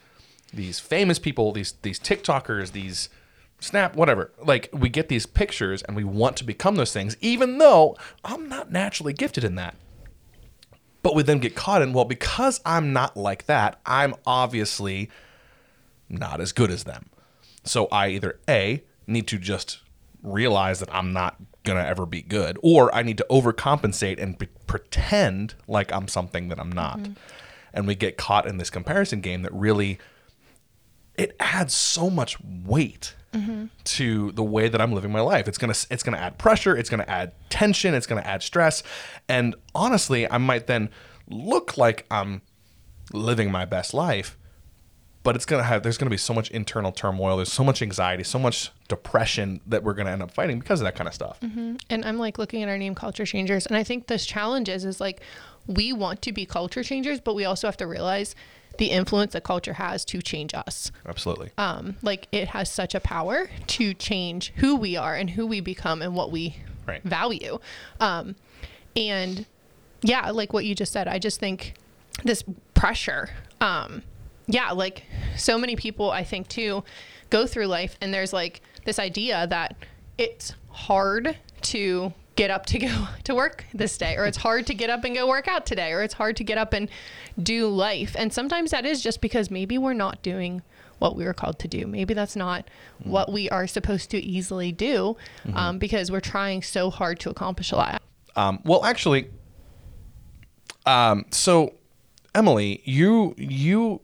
these 0.53 0.79
famous 0.79 1.19
people 1.19 1.51
these 1.51 1.73
these 1.81 1.99
tiktokers 1.99 2.71
these 2.71 3.09
snap 3.59 3.95
whatever 3.95 4.31
like 4.43 4.69
we 4.73 4.89
get 4.89 5.07
these 5.07 5.25
pictures 5.25 5.81
and 5.83 5.95
we 5.95 6.03
want 6.03 6.35
to 6.37 6.43
become 6.43 6.75
those 6.75 6.93
things 6.93 7.15
even 7.21 7.57
though 7.57 7.95
i'm 8.23 8.47
not 8.49 8.71
naturally 8.71 9.13
gifted 9.13 9.43
in 9.43 9.55
that 9.55 9.75
but 11.01 11.15
we 11.15 11.23
then 11.23 11.39
get 11.39 11.55
caught 11.55 11.81
in 11.81 11.93
well 11.93 12.05
because 12.05 12.59
i'm 12.65 12.93
not 12.93 13.15
like 13.15 13.45
that 13.45 13.79
i'm 13.85 14.13
obviously 14.25 15.09
not 16.09 16.41
as 16.41 16.51
good 16.51 16.71
as 16.71 16.83
them. 16.83 17.09
So 17.63 17.87
I 17.91 18.09
either 18.09 18.39
A, 18.47 18.83
need 19.07 19.27
to 19.27 19.37
just 19.37 19.79
realize 20.21 20.79
that 20.79 20.93
I'm 20.93 21.13
not 21.13 21.37
going 21.63 21.81
to 21.81 21.87
ever 21.87 22.05
be 22.05 22.21
good, 22.21 22.57
or 22.61 22.93
I 22.93 23.01
need 23.01 23.17
to 23.17 23.25
overcompensate 23.29 24.21
and 24.21 24.37
pretend 24.67 25.55
like 25.67 25.91
I'm 25.91 26.07
something 26.07 26.49
that 26.49 26.59
I'm 26.59 26.71
not. 26.71 26.99
Mm-hmm. 26.99 27.13
And 27.73 27.87
we 27.87 27.95
get 27.95 28.17
caught 28.17 28.47
in 28.47 28.57
this 28.57 28.69
comparison 28.69 29.21
game 29.21 29.41
that 29.41 29.53
really 29.53 29.99
it 31.15 31.35
adds 31.39 31.73
so 31.73 32.09
much 32.09 32.37
weight 32.41 33.15
Mm-hmm. 33.35 33.65
to 33.83 34.31
the 34.31 34.43
way 34.43 34.69
that 34.69 34.79
I'm 34.79 34.93
living 34.93 35.11
my 35.11 35.19
life. 35.19 35.47
It's 35.47 35.57
to 35.73 35.87
it's 35.93 36.03
to 36.15 36.21
add 36.21 36.37
pressure, 36.37 36.75
it's 36.75 36.89
to 37.01 37.09
add 37.09 37.33
tension, 37.49 37.93
it's 37.93 38.07
to 38.21 38.27
add 38.27 38.41
stress. 38.41 38.81
And 39.27 39.55
honestly, 39.73 40.29
I 40.31 40.37
might 40.37 40.67
then 40.67 40.89
look 41.29 41.77
like 41.77 42.05
I'm 42.09 42.41
living 43.11 43.51
my 43.51 43.65
best 43.65 43.93
life, 43.93 44.37
but 45.23 45.35
it's 45.35 45.45
to 45.59 45.67
have 45.67 45.83
there's 45.83 45.97
to 46.07 46.11
be 46.11 46.17
so 46.17 46.33
much 46.33 46.49
internal 46.51 46.91
turmoil, 46.91 47.35
there's 47.37 47.51
so 47.51 47.63
much 47.63 47.81
anxiety, 47.81 48.23
so 48.23 48.39
much 48.39 48.71
depression 48.87 49.59
that 49.65 49.83
we're 49.83 49.93
to 50.05 50.11
end 50.11 50.21
up 50.21 50.31
fighting 50.31 50.59
because 50.59 50.79
of 50.79 50.85
that 50.85 50.95
kind 50.95 51.07
of 51.07 51.13
stuff. 51.13 51.39
Mm-hmm. 51.41 51.75
and 51.89 52.05
I'm 52.05 52.17
like 52.17 52.37
looking 52.37 52.63
at 52.63 52.69
our 52.69 52.77
name 52.77 52.95
culture 52.95 53.25
changers 53.25 53.65
and 53.65 53.75
I 53.75 53.83
think 53.83 54.07
this 54.07 54.25
challenge 54.25 54.69
is 54.69 54.85
is 54.85 55.01
like 55.01 55.21
we 55.67 55.91
want 55.91 56.21
to 56.21 56.31
be 56.31 56.45
culture 56.45 56.83
changers 56.83 57.19
but 57.19 57.33
we 57.33 57.43
also 57.45 57.67
have 57.67 57.77
to 57.77 57.87
realize 57.87 58.35
the 58.77 58.87
influence 58.91 59.33
that 59.33 59.43
culture 59.43 59.73
has 59.73 60.03
to 60.05 60.21
change 60.21 60.53
us. 60.53 60.91
Absolutely. 61.07 61.51
Um 61.57 61.95
like 62.01 62.27
it 62.31 62.49
has 62.49 62.69
such 62.71 62.93
a 62.95 62.99
power 62.99 63.49
to 63.67 63.93
change 63.93 64.51
who 64.57 64.75
we 64.75 64.95
are 64.97 65.15
and 65.15 65.31
who 65.31 65.45
we 65.47 65.59
become 65.59 66.01
and 66.01 66.15
what 66.15 66.31
we 66.31 66.57
Right. 66.87 67.01
value. 67.03 67.59
Um 67.99 68.35
and 68.95 69.45
yeah, 70.01 70.29
like 70.31 70.53
what 70.53 70.65
you 70.65 70.75
just 70.75 70.91
said, 70.93 71.07
I 71.07 71.17
just 71.19 71.39
think 71.39 71.73
this 72.23 72.43
pressure. 72.75 73.29
Um, 73.59 74.03
yeah, 74.47 74.71
like 74.71 75.03
so 75.35 75.57
many 75.57 75.75
people, 75.75 76.11
I 76.11 76.23
think 76.23 76.47
too, 76.47 76.83
go 77.31 77.47
through 77.47 77.65
life 77.67 77.97
and 78.01 78.13
there's 78.13 78.31
like 78.31 78.61
this 78.85 78.99
idea 78.99 79.47
that 79.47 79.75
it's 80.17 80.53
hard 80.69 81.37
to 81.63 82.13
get 82.35 82.51
up 82.51 82.65
to 82.67 82.79
go 82.79 83.07
to 83.23 83.33
work 83.33 83.65
this 83.73 83.97
day 83.97 84.15
or 84.15 84.25
it's 84.25 84.37
hard 84.37 84.67
to 84.67 84.73
get 84.73 84.89
up 84.89 85.03
and 85.03 85.15
go 85.15 85.27
work 85.27 85.47
out 85.47 85.65
today 85.65 85.91
or 85.91 86.01
it's 86.01 86.13
hard 86.13 86.35
to 86.37 86.43
get 86.43 86.57
up 86.57 86.73
and 86.73 86.89
do 87.41 87.67
life 87.67 88.15
and 88.17 88.31
sometimes 88.31 88.71
that 88.71 88.85
is 88.85 89.01
just 89.01 89.21
because 89.21 89.49
maybe 89.49 89.77
we're 89.77 89.93
not 89.93 90.21
doing 90.21 90.61
what 90.99 91.15
we 91.15 91.25
were 91.25 91.33
called 91.33 91.59
to 91.59 91.67
do 91.67 91.85
maybe 91.87 92.13
that's 92.13 92.35
not 92.35 92.69
mm. 93.03 93.07
what 93.07 93.31
we 93.31 93.49
are 93.49 93.67
supposed 93.67 94.09
to 94.09 94.17
easily 94.17 94.71
do 94.71 95.15
mm-hmm. 95.45 95.57
um, 95.57 95.79
because 95.79 96.11
we're 96.11 96.19
trying 96.19 96.61
so 96.61 96.89
hard 96.89 97.19
to 97.19 97.29
accomplish 97.29 97.71
a 97.71 97.75
lot 97.75 98.01
um, 98.35 98.59
well 98.63 98.83
actually 98.85 99.29
um, 100.85 101.25
so 101.31 101.73
emily 102.33 102.81
you 102.85 103.33
you 103.37 104.01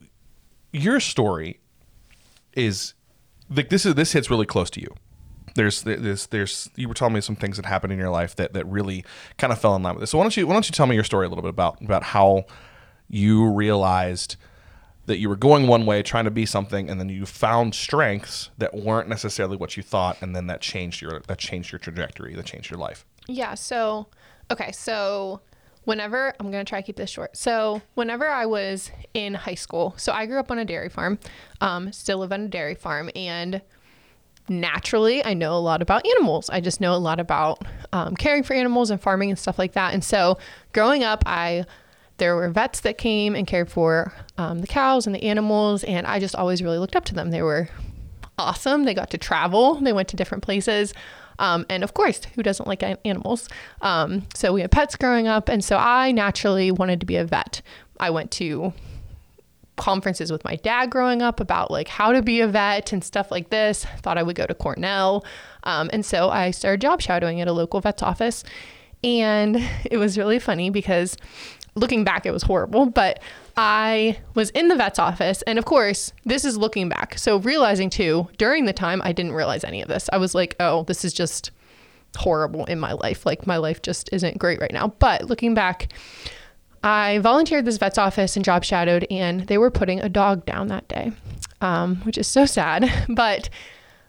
your 0.74 1.00
story 1.00 1.60
is 2.54 2.94
like 3.50 3.70
this 3.70 3.86
is 3.86 3.96
this 3.96 4.14
hits 4.14 4.30
really 4.30 4.46
close 4.46 4.70
to 4.70 4.82
you 4.82 4.94
there's 5.56 5.82
there's 5.84 6.28
there's 6.28 6.70
you 6.76 6.88
were 6.88 6.94
telling 6.94 7.14
me 7.14 7.22
some 7.22 7.36
things 7.36 7.58
that 7.58 7.66
happened 7.66 7.94
in 7.94 8.00
your 8.00 8.10
life 8.10 8.36
that 8.36 8.54
that 8.54 8.66
really 8.66 9.04
kind 9.38 9.52
of 9.52 9.60
fell 9.60 9.76
in 9.76 9.84
line 9.84 9.96
with 9.96 10.02
this. 10.02 10.12
So 10.12 10.18
why 10.18 10.24
don't 10.24 10.36
you 10.36 10.48
why 10.48 10.54
don't 10.54 10.68
you 10.68 10.74
tell 10.74 10.88
me 10.88 10.96
your 10.96 11.04
story 11.04 11.26
a 11.26 11.30
little 11.30 11.44
bit 11.44 11.50
about 11.50 11.82
about 11.82 12.04
how 12.04 12.46
you 13.10 13.46
realized 13.46 14.38
that 15.08 15.18
you 15.18 15.28
were 15.28 15.36
going 15.36 15.68
one 15.68 15.86
way 15.86 16.02
trying 16.02 16.26
to 16.26 16.32
be 16.32 16.46
something 16.46 16.90
and 16.90 17.00
then 17.00 17.10
you 17.10 17.26
found 17.26 17.76
strengths 17.76 18.50
that 18.58 18.74
weren't 18.74 19.10
necessarily 19.10 19.58
what 19.58 19.76
you 19.76 19.84
thought 19.84 20.18
and 20.22 20.36
then 20.36 20.48
that 20.48 20.62
changed 20.62 21.02
your 21.02 21.20
that 21.28 21.38
changed 21.38 21.72
your 21.72 21.80
trajectory 21.80 22.36
that 22.36 22.46
changed 22.46 22.70
your 22.70 22.80
life 22.80 23.06
yeah 23.28 23.54
so 23.54 24.08
okay 24.50 24.72
so 24.72 25.42
whenever 25.84 26.34
i'm 26.40 26.52
going 26.52 26.64
to 26.64 26.70
try 26.70 26.80
to 26.80 26.86
keep 26.86 26.96
this 26.96 27.10
short 27.10 27.36
so 27.36 27.82
whenever 27.96 28.28
i 28.30 28.46
was 28.46 28.92
in 29.14 29.34
high 29.34 29.56
school 29.56 29.94
so 29.98 30.14
i 30.14 30.26
grew 30.26 30.40
up 30.40 30.52
on 30.52 30.60
a 30.60 30.66
dairy 30.66 30.90
farm 30.90 31.20
um, 31.60 31.92
still 31.92 32.20
live 32.20 32.32
on 32.32 32.42
a 32.42 32.48
dairy 32.48 32.76
farm 32.76 33.10
and 33.16 33.62
naturally 34.52 35.24
I 35.24 35.34
know 35.34 35.54
a 35.54 35.60
lot 35.60 35.82
about 35.82 36.06
animals. 36.06 36.50
I 36.50 36.60
just 36.62 36.82
know 36.82 36.94
a 36.94 36.98
lot 36.98 37.20
about 37.20 37.64
um, 37.94 38.16
caring 38.16 38.44
for 38.44 38.54
animals 38.54 38.90
and 38.92 39.02
farming 39.02 39.30
and 39.30 39.40
stuff 39.40 39.58
like 39.58 39.74
that. 39.74 39.94
And 39.94 40.04
so 40.04 40.38
growing 40.74 41.04
up, 41.04 41.24
I 41.26 41.66
there 42.18 42.36
were 42.36 42.50
vets 42.50 42.82
that 42.82 43.00
came 43.00 43.34
and 43.34 43.48
cared 43.48 43.72
for 43.72 44.14
um, 44.38 44.60
the 44.60 44.68
cows 44.68 45.08
and 45.08 45.16
the 45.16 45.24
animals, 45.24 45.84
and 45.84 46.06
I 46.06 46.20
just 46.20 46.36
always 46.36 46.62
really 46.62 46.78
looked 46.78 46.96
up 46.96 47.06
to 47.06 47.16
them. 47.16 47.32
They 47.32 47.42
were 47.42 47.68
awesome. 48.38 48.84
They 48.84 48.94
got 48.94 49.10
to 49.12 49.18
travel. 49.18 49.76
They 49.76 49.92
went 49.92 50.08
to 50.10 50.16
different 50.16 50.44
places. 50.44 50.94
Um, 51.40 51.66
and 51.68 51.84
of 51.84 51.96
course, 51.96 52.24
who 52.36 52.44
doesn't 52.44 52.68
like 52.68 52.84
animals? 53.06 53.50
Um, 53.82 54.28
so 54.36 54.54
we 54.54 54.62
had 54.62 54.72
pets 54.72 54.96
growing 54.96 55.28
up, 55.28 55.50
and 55.50 55.64
so 55.64 55.78
I 55.78 56.12
naturally 56.12 56.70
wanted 56.72 57.00
to 57.00 57.08
be 57.08 57.16
a 57.16 57.26
vet. 57.26 57.64
I 58.00 58.12
went 58.12 58.30
to 58.32 58.72
conferences 59.82 60.32
with 60.32 60.44
my 60.46 60.56
dad 60.58 60.92
growing 60.92 61.24
up 61.24 61.40
about 61.40 61.72
like 61.72 61.88
how 61.88 62.12
to 62.12 62.22
be 62.22 62.40
a 62.40 62.48
vet 62.48 62.94
and 62.94 63.04
stuff 63.04 63.32
like 63.32 63.50
this. 63.50 63.84
Thought 64.04 64.20
I 64.20 64.24
would 64.24 64.36
go 64.36 64.46
to 64.46 64.54
Cornell. 64.54 65.26
Um, 65.64 65.90
and 65.92 66.06
so 66.06 66.30
I 66.30 66.52
started 66.52 66.82
job 66.82 67.02
shadowing 67.02 67.42
at 67.42 67.48
a 67.48 67.52
local 67.52 67.82
vet's 67.82 68.04
office. 68.04 68.44
And 69.04 69.58
it 69.90 69.98
was 69.98 70.20
really 70.20 70.38
funny 70.38 70.70
because 70.70 71.18
looking 71.74 72.04
back, 72.04 72.28
it 72.28 72.32
was 72.32 72.44
horrible, 72.44 72.86
but 72.86 73.24
I 73.58 74.20
was 74.36 74.52
in 74.52 74.68
the 74.68 74.76
vet's 74.76 75.00
office. 75.00 75.42
And 75.44 75.58
of 75.58 75.66
course, 75.66 76.14
this 76.26 76.46
is 76.46 76.58
looking 76.58 76.88
back. 76.88 77.18
So 77.18 77.38
realizing 77.38 77.90
too, 77.90 78.30
during 78.38 78.66
the 78.66 78.74
time, 78.74 79.02
I 79.04 79.12
didn't 79.14 79.32
realize 79.32 79.64
any 79.64 79.82
of 79.82 79.88
this. 79.88 80.12
I 80.14 80.18
was 80.18 80.36
like, 80.36 80.56
oh, 80.60 80.84
this 80.84 81.04
is 81.04 81.12
just 81.12 81.50
horrible 82.18 82.66
in 82.66 82.80
my 82.80 82.94
life. 82.94 83.26
Like 83.26 83.48
my 83.48 83.58
life 83.58 83.82
just 83.82 84.10
isn't 84.14 84.38
great 84.38 84.62
right 84.62 84.72
now. 84.72 84.90
But 85.00 85.24
looking 85.24 85.56
back, 85.56 85.92
I 86.84 87.20
volunteered 87.20 87.66
this 87.66 87.78
vet's 87.78 87.98
office 87.98 88.36
and 88.36 88.44
job 88.44 88.64
shadowed, 88.64 89.06
and 89.12 89.42
they 89.42 89.58
were 89.58 89.72
putting 89.72 90.00
a 90.00 90.10
dog 90.10 90.46
down 90.46 90.68
that 90.68 90.88
day, 90.88 91.12
um, 91.62 91.98
which 91.98 92.18
is 92.18 92.28
so 92.28 92.46
sad. 92.46 92.92
But 93.10 93.50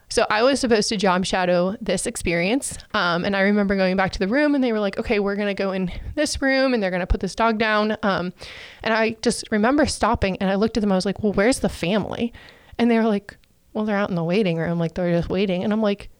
so 0.08 0.26
I 0.28 0.42
was 0.42 0.60
supposed 0.60 0.90
to 0.90 0.98
job 0.98 1.24
shadow 1.24 1.74
this 1.80 2.06
experience. 2.06 2.76
Um, 2.92 3.24
and 3.24 3.34
I 3.34 3.40
remember 3.40 3.76
going 3.76 3.96
back 3.96 4.12
to 4.12 4.18
the 4.18 4.28
room, 4.28 4.54
and 4.54 4.62
they 4.62 4.70
were 4.72 4.78
like, 4.78 4.98
okay, 4.98 5.20
we're 5.20 5.36
going 5.36 5.54
to 5.54 5.62
go 5.62 5.72
in 5.72 5.90
this 6.16 6.42
room, 6.42 6.74
and 6.74 6.82
they're 6.82 6.90
going 6.90 7.00
to 7.00 7.06
put 7.06 7.20
this 7.20 7.34
dog 7.34 7.58
down. 7.58 7.96
Um, 8.02 8.34
and 8.82 8.92
I 8.92 9.16
just 9.22 9.50
remember 9.50 9.86
stopping, 9.86 10.36
and 10.36 10.50
I 10.50 10.56
looked 10.56 10.76
at 10.76 10.82
them. 10.82 10.92
I 10.92 10.96
was 10.96 11.06
like, 11.06 11.22
well, 11.22 11.32
where's 11.32 11.60
the 11.60 11.70
family? 11.70 12.32
And 12.78 12.90
they 12.90 12.98
were 12.98 13.06
like, 13.06 13.38
well, 13.72 13.86
they're 13.86 13.96
out 13.96 14.10
in 14.10 14.16
the 14.16 14.24
waiting 14.24 14.58
room. 14.58 14.78
Like, 14.78 14.94
they're 14.94 15.12
just 15.12 15.30
waiting. 15.30 15.64
And 15.64 15.72
I'm 15.72 15.80
like, 15.80 16.10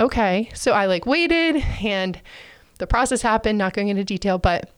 okay. 0.00 0.50
So 0.54 0.72
I 0.72 0.86
like 0.86 1.04
waited, 1.04 1.56
and 1.82 2.18
the 2.78 2.86
process 2.86 3.20
happened, 3.20 3.58
not 3.58 3.74
going 3.74 3.88
into 3.88 4.02
detail, 4.02 4.38
but 4.38 4.70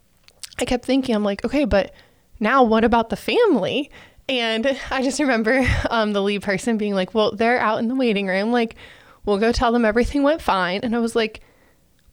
I 0.58 0.64
kept 0.64 0.84
thinking, 0.84 1.14
I'm 1.14 1.24
like, 1.24 1.44
okay, 1.44 1.64
but 1.64 1.92
now 2.40 2.62
what 2.62 2.84
about 2.84 3.10
the 3.10 3.16
family? 3.16 3.90
And 4.28 4.78
I 4.90 5.02
just 5.02 5.20
remember 5.20 5.66
um, 5.90 6.12
the 6.12 6.22
lead 6.22 6.42
person 6.42 6.78
being 6.78 6.94
like, 6.94 7.14
well, 7.14 7.32
they're 7.32 7.58
out 7.58 7.78
in 7.78 7.88
the 7.88 7.94
waiting 7.94 8.26
room. 8.26 8.52
Like, 8.52 8.76
we'll 9.24 9.38
go 9.38 9.52
tell 9.52 9.72
them 9.72 9.84
everything 9.84 10.22
went 10.22 10.42
fine. 10.42 10.80
And 10.82 10.94
I 10.94 10.98
was 10.98 11.16
like, 11.16 11.40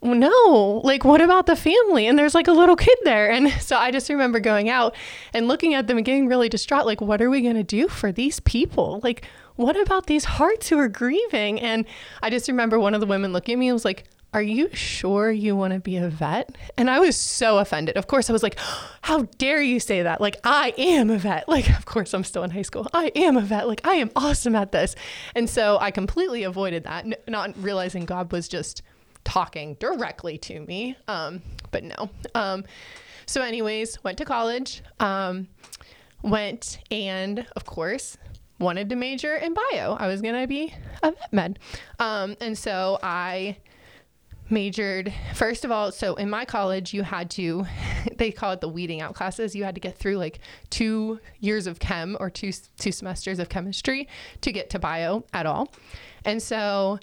no, 0.04 0.82
like, 0.84 1.06
what 1.06 1.22
about 1.22 1.46
the 1.46 1.56
family? 1.56 2.08
And 2.08 2.18
there's 2.18 2.34
like 2.34 2.48
a 2.48 2.54
little 2.54 2.76
kid 2.76 2.98
there. 3.04 3.30
And 3.30 3.52
so 3.62 3.78
I 3.78 3.92
just 3.92 4.10
remember 4.10 4.40
going 4.40 4.70
out 4.70 4.96
and 5.34 5.48
looking 5.48 5.74
at 5.74 5.88
them 5.88 5.98
and 5.98 6.06
getting 6.06 6.28
really 6.28 6.50
distraught. 6.50 6.86
Like, 6.86 7.02
what 7.02 7.22
are 7.22 7.30
we 7.30 7.42
going 7.42 7.56
to 7.56 7.64
do 7.64 7.88
for 7.88 8.12
these 8.12 8.40
people? 8.40 9.00
Like, 9.04 9.26
what 9.56 9.80
about 9.80 10.08
these 10.08 10.26
hearts 10.26 10.70
who 10.70 10.80
are 10.80 10.88
grieving? 10.88 11.60
And 11.60 11.86
I 12.22 12.30
just 12.30 12.48
remember 12.48 12.80
one 12.80 12.94
of 12.94 13.02
the 13.02 13.06
women 13.08 13.32
looking 13.32 13.54
at 13.54 13.60
me 13.60 13.68
and 13.68 13.76
was 13.76 13.86
like, 13.86 14.06
are 14.34 14.42
you 14.42 14.74
sure 14.74 15.30
you 15.30 15.56
want 15.56 15.74
to 15.74 15.80
be 15.80 15.98
a 15.98 16.08
vet? 16.08 16.56
And 16.78 16.90
I 16.90 17.00
was 17.00 17.18
so 17.18 17.58
offended. 17.58 17.98
Of 17.98 18.08
course, 18.08 18.30
I 18.30 18.34
was 18.34 18.44
like, 18.44 18.58
How 19.02 19.24
dare 19.38 19.62
you 19.62 19.80
say 19.80 20.04
that? 20.04 20.22
Like, 20.22 20.38
I 20.44 20.74
am 20.78 21.10
a 21.10 21.18
vet. 21.18 21.50
Like, 21.50 21.70
of 21.70 21.86
course, 21.86 22.14
I'm 22.14 22.24
still 22.24 22.44
in 22.44 22.52
high 22.52 22.62
school. 22.62 22.88
I 22.94 23.12
am 23.16 23.36
a 23.36 23.42
vet. 23.42 23.68
Like, 23.68 23.86
I 23.86 23.96
am 23.96 24.10
awesome 24.16 24.56
at 24.56 24.72
this. 24.72 24.96
And 25.36 25.50
so 25.50 25.78
I 25.82 25.92
completely 25.92 26.44
avoided 26.44 26.84
that, 26.86 27.28
not 27.28 27.62
realizing 27.62 28.06
God 28.06 28.32
was 28.32 28.48
just 28.48 28.84
talking 29.26 29.76
directly 29.76 30.38
to 30.38 30.62
me. 30.62 30.96
Um, 31.08 31.42
but 31.72 31.84
no. 31.84 32.10
Um, 32.36 32.64
so, 33.26 33.42
anyways, 33.42 34.02
went 34.04 34.18
to 34.20 34.26
college, 34.26 34.82
um, 35.00 35.48
went 36.22 36.80
and, 36.90 37.46
of 37.56 37.66
course, 37.66 38.18
wanted 38.60 38.90
to 38.90 38.96
major 38.96 39.36
in 39.36 39.54
bio. 39.54 39.98
I 40.00 40.08
was 40.08 40.22
going 40.22 40.40
to 40.40 40.48
be 40.48 40.74
a 41.04 41.12
vet 41.12 41.34
med. 41.34 41.60
Um, 42.00 42.38
and 42.40 42.58
so 42.58 43.00
I 43.04 43.58
majored 44.52 45.14
first 45.34 45.64
of 45.66 45.72
all 45.72 45.92
so 45.92 46.16
in 46.16 46.30
my 46.30 46.46
college 46.46 46.94
you 46.94 47.04
had 47.04 47.30
to 47.30 47.66
they 48.18 48.32
call 48.32 48.52
it 48.52 48.62
the 48.62 48.70
weeding 48.70 49.02
out 49.02 49.16
classes 49.16 49.56
you 49.56 49.64
had 49.64 49.76
to 49.76 49.82
get 49.82 49.98
through 49.98 50.18
like 50.18 50.40
two 50.70 51.20
years 51.40 51.68
of 51.68 51.80
chem 51.80 52.18
or 52.20 52.30
two 52.30 52.52
two 52.78 52.92
semesters 52.92 53.40
of 53.40 53.50
chemistry 53.50 54.08
to 54.42 54.52
get 54.52 54.70
to 54.70 54.80
bio 54.80 55.24
at 55.34 55.46
all 55.46 55.72
and 56.26 56.42
so 56.42 57.00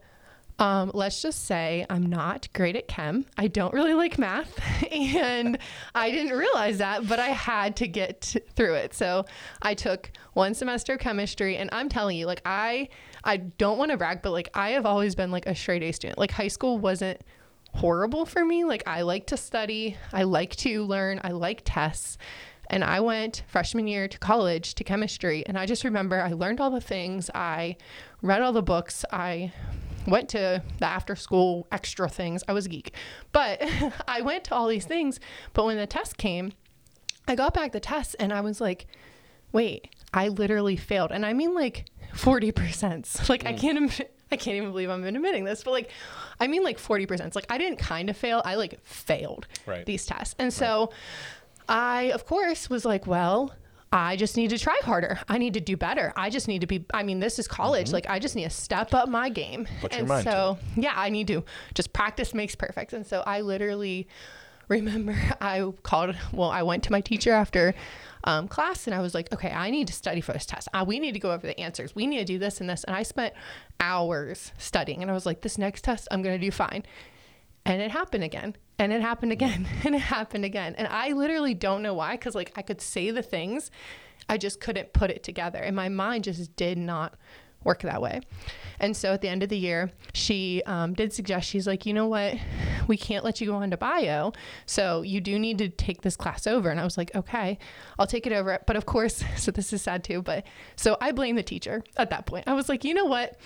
um, 0.61 0.90
let's 0.93 1.23
just 1.23 1.47
say 1.47 1.87
I'm 1.88 2.07
not 2.07 2.49
great 2.52 2.75
at 2.75 2.88
chem. 2.88 3.26
I 3.37 3.47
don't 3.47 3.73
really 3.73 3.95
like 3.95 4.19
math, 4.19 4.61
and 4.93 5.59
I 5.95 6.11
didn't 6.11 6.37
realize 6.37 6.78
that, 6.78 7.07
but 7.07 7.21
I 7.21 7.28
had 7.28 7.76
to 7.76 7.87
get 7.87 8.35
through 8.57 8.75
it. 8.75 8.93
So 8.93 9.25
I 9.62 9.75
took 9.75 10.11
one 10.33 10.55
semester 10.55 10.95
of 10.95 10.99
chemistry, 10.99 11.57
and 11.57 11.71
I'm 11.73 11.88
telling 11.88 12.17
you, 12.17 12.26
like 12.26 12.43
I, 12.45 12.88
I 13.23 13.37
don't 13.37 13.78
want 13.78 13.93
to 13.93 13.97
brag, 13.97 14.21
but 14.21 14.33
like 14.33 14.50
I 14.55 14.71
have 14.71 14.85
always 14.85 15.14
been 15.14 15.31
like 15.31 15.47
a 15.47 15.55
straight 15.55 15.83
A 15.85 15.93
student. 15.93 16.19
Like 16.19 16.33
high 16.33 16.49
school 16.49 16.78
wasn't 16.78 17.21
horrible 17.78 18.26
for 18.26 18.44
me. 18.44 18.64
Like 18.64 18.82
I 18.87 19.02
like 19.02 19.26
to 19.28 19.37
study, 19.37 19.97
I 20.12 20.25
like 20.25 20.56
to 20.56 20.85
learn, 20.85 21.20
I 21.23 21.30
like 21.30 21.62
tests. 21.64 22.18
And 22.70 22.85
I 22.85 23.00
went 23.00 23.44
freshman 23.47 23.87
year 23.87 24.08
to 24.08 24.18
college 24.18 24.75
to 24.75 24.85
chemistry. 24.85 25.47
And 25.47 25.56
I 25.56 25.64
just 25.64 25.85
remember 25.85 26.20
I 26.20 26.32
learned 26.32 26.61
all 26.61 26.70
the 26.70 26.80
things, 26.80 27.30
I 27.35 27.76
read 28.20 28.42
all 28.42 28.52
the 28.52 28.62
books, 28.62 29.04
I 29.12 29.52
went 30.06 30.28
to 30.30 30.62
the 30.78 30.87
after 30.87 31.14
school 31.14 31.66
extra 31.70 32.08
things. 32.08 32.42
I 32.49 32.52
was 32.52 32.66
a 32.66 32.68
geek. 32.68 32.94
But 33.32 33.62
I 34.08 34.23
went 34.23 34.44
to 34.44 34.54
all 34.54 34.66
these 34.66 34.85
things. 34.85 35.20
But 35.52 35.64
when 35.64 35.76
the 35.76 35.87
test 35.87 36.18
came, 36.18 36.52
I 37.26 37.37
got 37.37 37.54
back 37.54 37.73
the 37.73 37.80
test 37.80 38.16
and 38.18 38.32
I 38.32 38.40
was 38.40 38.61
like, 38.61 38.87
wait, 39.52 39.94
I 40.12 40.28
literally 40.28 40.76
failed. 40.76 41.12
And 41.12 41.25
I 41.25 41.32
mean 41.32 41.54
like 41.54 41.87
40%. 42.14 43.28
Like 43.28 43.44
mm. 43.44 43.49
I 43.49 43.52
can't 43.52 43.78
I 44.32 44.37
can't 44.37 44.56
even 44.56 44.70
believe 44.70 44.90
I'm 44.90 45.04
admitting 45.04 45.44
this, 45.44 45.64
but 45.64 45.70
like, 45.70 45.90
I 46.40 46.47
mean, 46.47 46.62
like 46.62 46.78
40%. 46.78 47.20
It's 47.26 47.37
like 47.37 47.47
I 47.49 47.58
didn't 47.58 47.78
kind 47.78 48.11
of 48.11 48.16
fail, 48.16 48.42
I 48.44 48.56
like 48.56 48.85
failed 48.85 49.47
right. 49.66 49.87
these 49.87 50.04
tests. 50.06 50.35
And 50.38 50.52
so 50.52 50.80
right. 50.80 50.90
I, 51.68 52.02
of 52.12 52.26
course, 52.26 52.68
was 52.68 52.85
like, 52.85 53.06
well, 53.06 53.52
I 53.90 54.16
just 54.16 54.37
need 54.37 54.50
to 54.50 54.58
try 54.58 54.78
harder. 54.82 55.18
I 55.28 55.38
need 55.38 55.54
to 55.54 55.61
do 55.61 55.76
better. 55.76 56.12
I 56.14 56.28
just 56.28 56.47
need 56.47 56.61
to 56.61 56.66
be, 56.66 56.85
I 56.92 57.02
mean, 57.02 57.20
this 57.20 57.38
is 57.38 57.49
college. 57.49 57.87
Mm-hmm. 57.87 57.94
Like, 57.94 58.11
I 58.11 58.18
just 58.18 58.37
need 58.37 58.44
to 58.44 58.50
step 58.50 58.92
up 58.92 59.08
my 59.08 59.30
game. 59.30 59.66
Put 59.80 59.94
and 59.94 60.06
so, 60.08 60.58
yeah, 60.76 60.92
I 60.94 61.08
need 61.08 61.26
to 61.28 61.42
just 61.75 61.92
practice 61.94 62.35
makes 62.35 62.54
perfect. 62.54 62.92
And 62.92 63.06
so 63.06 63.23
I 63.26 63.40
literally 63.40 64.06
remember 64.68 65.16
I 65.40 65.70
called, 65.82 66.16
well, 66.32 66.50
I 66.50 66.62
went 66.62 66.84
to 66.84 66.92
my 66.92 67.00
teacher 67.00 67.32
after 67.32 67.75
um, 68.25 68.48
class 68.48 68.87
and 68.87 68.94
I 68.94 69.00
was 69.00 69.14
like, 69.14 69.32
okay, 69.32 69.50
I 69.50 69.70
need 69.70 69.87
to 69.88 69.92
study 69.92 70.20
for 70.20 70.32
this 70.32 70.46
test. 70.46 70.68
Uh, 70.72 70.84
we 70.87 70.98
need 70.98 71.12
to 71.12 71.20
go 71.20 71.32
over 71.32 71.46
the 71.46 71.58
answers. 71.58 71.94
We 71.94 72.06
need 72.06 72.18
to 72.18 72.25
do 72.25 72.38
this 72.38 72.60
and 72.60 72.68
this. 72.68 72.84
And 72.84 72.94
I 72.94 73.02
spent 73.02 73.34
hours 73.80 74.52
studying 74.58 75.02
and 75.02 75.10
I 75.10 75.14
was 75.14 75.26
like, 75.26 75.40
this 75.40 75.58
next 75.58 75.84
test, 75.84 76.08
I'm 76.10 76.22
going 76.22 76.38
to 76.38 76.44
do 76.44 76.50
fine. 76.50 76.84
And 77.64 77.82
it 77.82 77.90
happened 77.90 78.25
again. 78.25 78.56
And 78.78 78.92
it 78.92 79.00
happened 79.00 79.32
again. 79.32 79.68
And 79.84 79.94
it 79.94 80.00
happened 80.00 80.44
again. 80.44 80.75
And 80.76 80.88
I 80.88 81.12
literally 81.12 81.54
don't 81.54 81.82
know 81.82 81.94
why, 81.94 82.12
because 82.12 82.34
like 82.34 82.52
I 82.56 82.62
could 82.62 82.80
say 82.80 83.10
the 83.10 83.22
things, 83.22 83.70
I 84.28 84.37
just 84.37 84.60
couldn't 84.60 84.92
put 84.92 85.10
it 85.10 85.22
together. 85.22 85.58
And 85.58 85.75
my 85.75 85.88
mind 85.88 86.25
just 86.25 86.54
did 86.56 86.78
not 86.78 87.14
work 87.65 87.83
that 87.83 88.00
way. 88.00 88.21
And 88.81 88.97
so 88.97 89.12
at 89.12 89.21
the 89.21 89.29
end 89.29 89.43
of 89.43 89.49
the 89.49 89.59
year, 89.59 89.91
she 90.15 90.62
um, 90.67 90.95
did 90.95 91.12
suggest, 91.12 91.49
she's 91.49 91.67
like, 91.67 91.85
you 91.85 91.93
know 91.93 92.07
what? 92.07 92.37
We 92.87 92.97
can't 92.97 93.25
let 93.25 93.41
you 93.41 93.47
go 93.47 93.55
on 93.55 93.71
to 93.71 93.77
bio. 93.77 94.33
So 94.67 95.03
you 95.03 95.21
do 95.21 95.38
need 95.38 95.59
to 95.59 95.69
take 95.69 96.03
this 96.03 96.17
class 96.17 96.47
over. 96.47 96.71
And 96.71 96.81
I 96.81 96.85
was 96.85 96.97
like, 96.97 97.15
okay, 97.15 97.59
I'll 97.99 98.07
take 98.07 98.27
it 98.27 98.33
over. 98.33 98.59
But 98.67 98.77
of 98.77 98.87
course, 98.87 99.25
so 99.37 99.50
this 99.50 99.73
is 99.73 99.83
sad 99.83 100.05
too. 100.05 100.23
But 100.23 100.45
so 100.77 100.97
I 101.00 101.12
blame 101.12 101.37
the 101.37 101.43
teacher 101.43 101.83
at 101.97 102.11
that 102.11 102.27
point. 102.27 102.45
I 102.47 102.55
was 102.55 102.69
like, 102.69 102.85
you 102.85 102.95
know 102.95 103.07
what? 103.07 103.37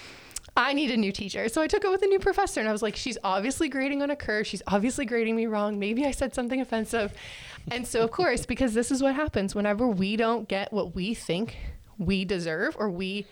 I 0.54 0.74
need 0.74 0.90
a 0.90 0.98
new 0.98 1.12
teacher. 1.12 1.48
So 1.48 1.62
I 1.62 1.66
took 1.66 1.82
it 1.84 1.90
with 1.90 2.02
a 2.02 2.06
new 2.06 2.18
professor 2.18 2.60
and 2.60 2.68
I 2.68 2.72
was 2.72 2.82
like, 2.82 2.94
she's 2.94 3.16
obviously 3.24 3.70
grading 3.70 4.02
on 4.02 4.10
a 4.10 4.16
curve. 4.16 4.46
She's 4.46 4.62
obviously 4.66 5.06
grading 5.06 5.34
me 5.34 5.46
wrong. 5.46 5.78
Maybe 5.78 6.04
I 6.04 6.10
said 6.10 6.34
something 6.34 6.60
offensive. 6.60 7.14
And 7.70 7.86
so, 7.86 8.02
of 8.02 8.10
course, 8.10 8.44
because 8.44 8.74
this 8.74 8.90
is 8.90 9.02
what 9.02 9.14
happens 9.14 9.54
whenever 9.54 9.88
we 9.88 10.16
don't 10.16 10.46
get 10.48 10.70
what 10.70 10.94
we 10.94 11.14
think 11.14 11.56
we 11.96 12.26
deserve 12.26 12.76
or 12.78 12.90
we 12.90 13.24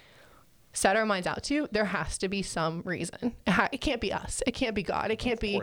set 0.73 0.97
our 0.97 1.07
minds 1.07 1.27
out 1.27 1.43
to, 1.45 1.69
there 1.73 1.87
has 1.87 2.19
to 2.19 2.29
be 2.29 2.43
some 2.43 2.83
reason. 2.85 3.35
It 3.47 3.81
can't 3.81 4.01
be 4.01 4.13
us. 4.13 4.43
It 4.47 4.53
can't 4.53 4.75
be 4.75 4.83
God. 4.83 5.11
It 5.11 5.19
can't 5.19 5.41
be 5.41 5.63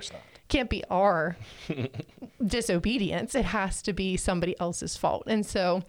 can't 0.50 0.70
be 0.70 0.84
our 0.90 1.36
disobedience. 2.46 3.36
It 3.36 3.46
has 3.46 3.82
to 3.82 3.94
be 3.94 4.16
somebody 4.16 4.58
else's 4.60 4.96
fault. 4.96 5.24
And 5.28 5.46
so 5.46 5.84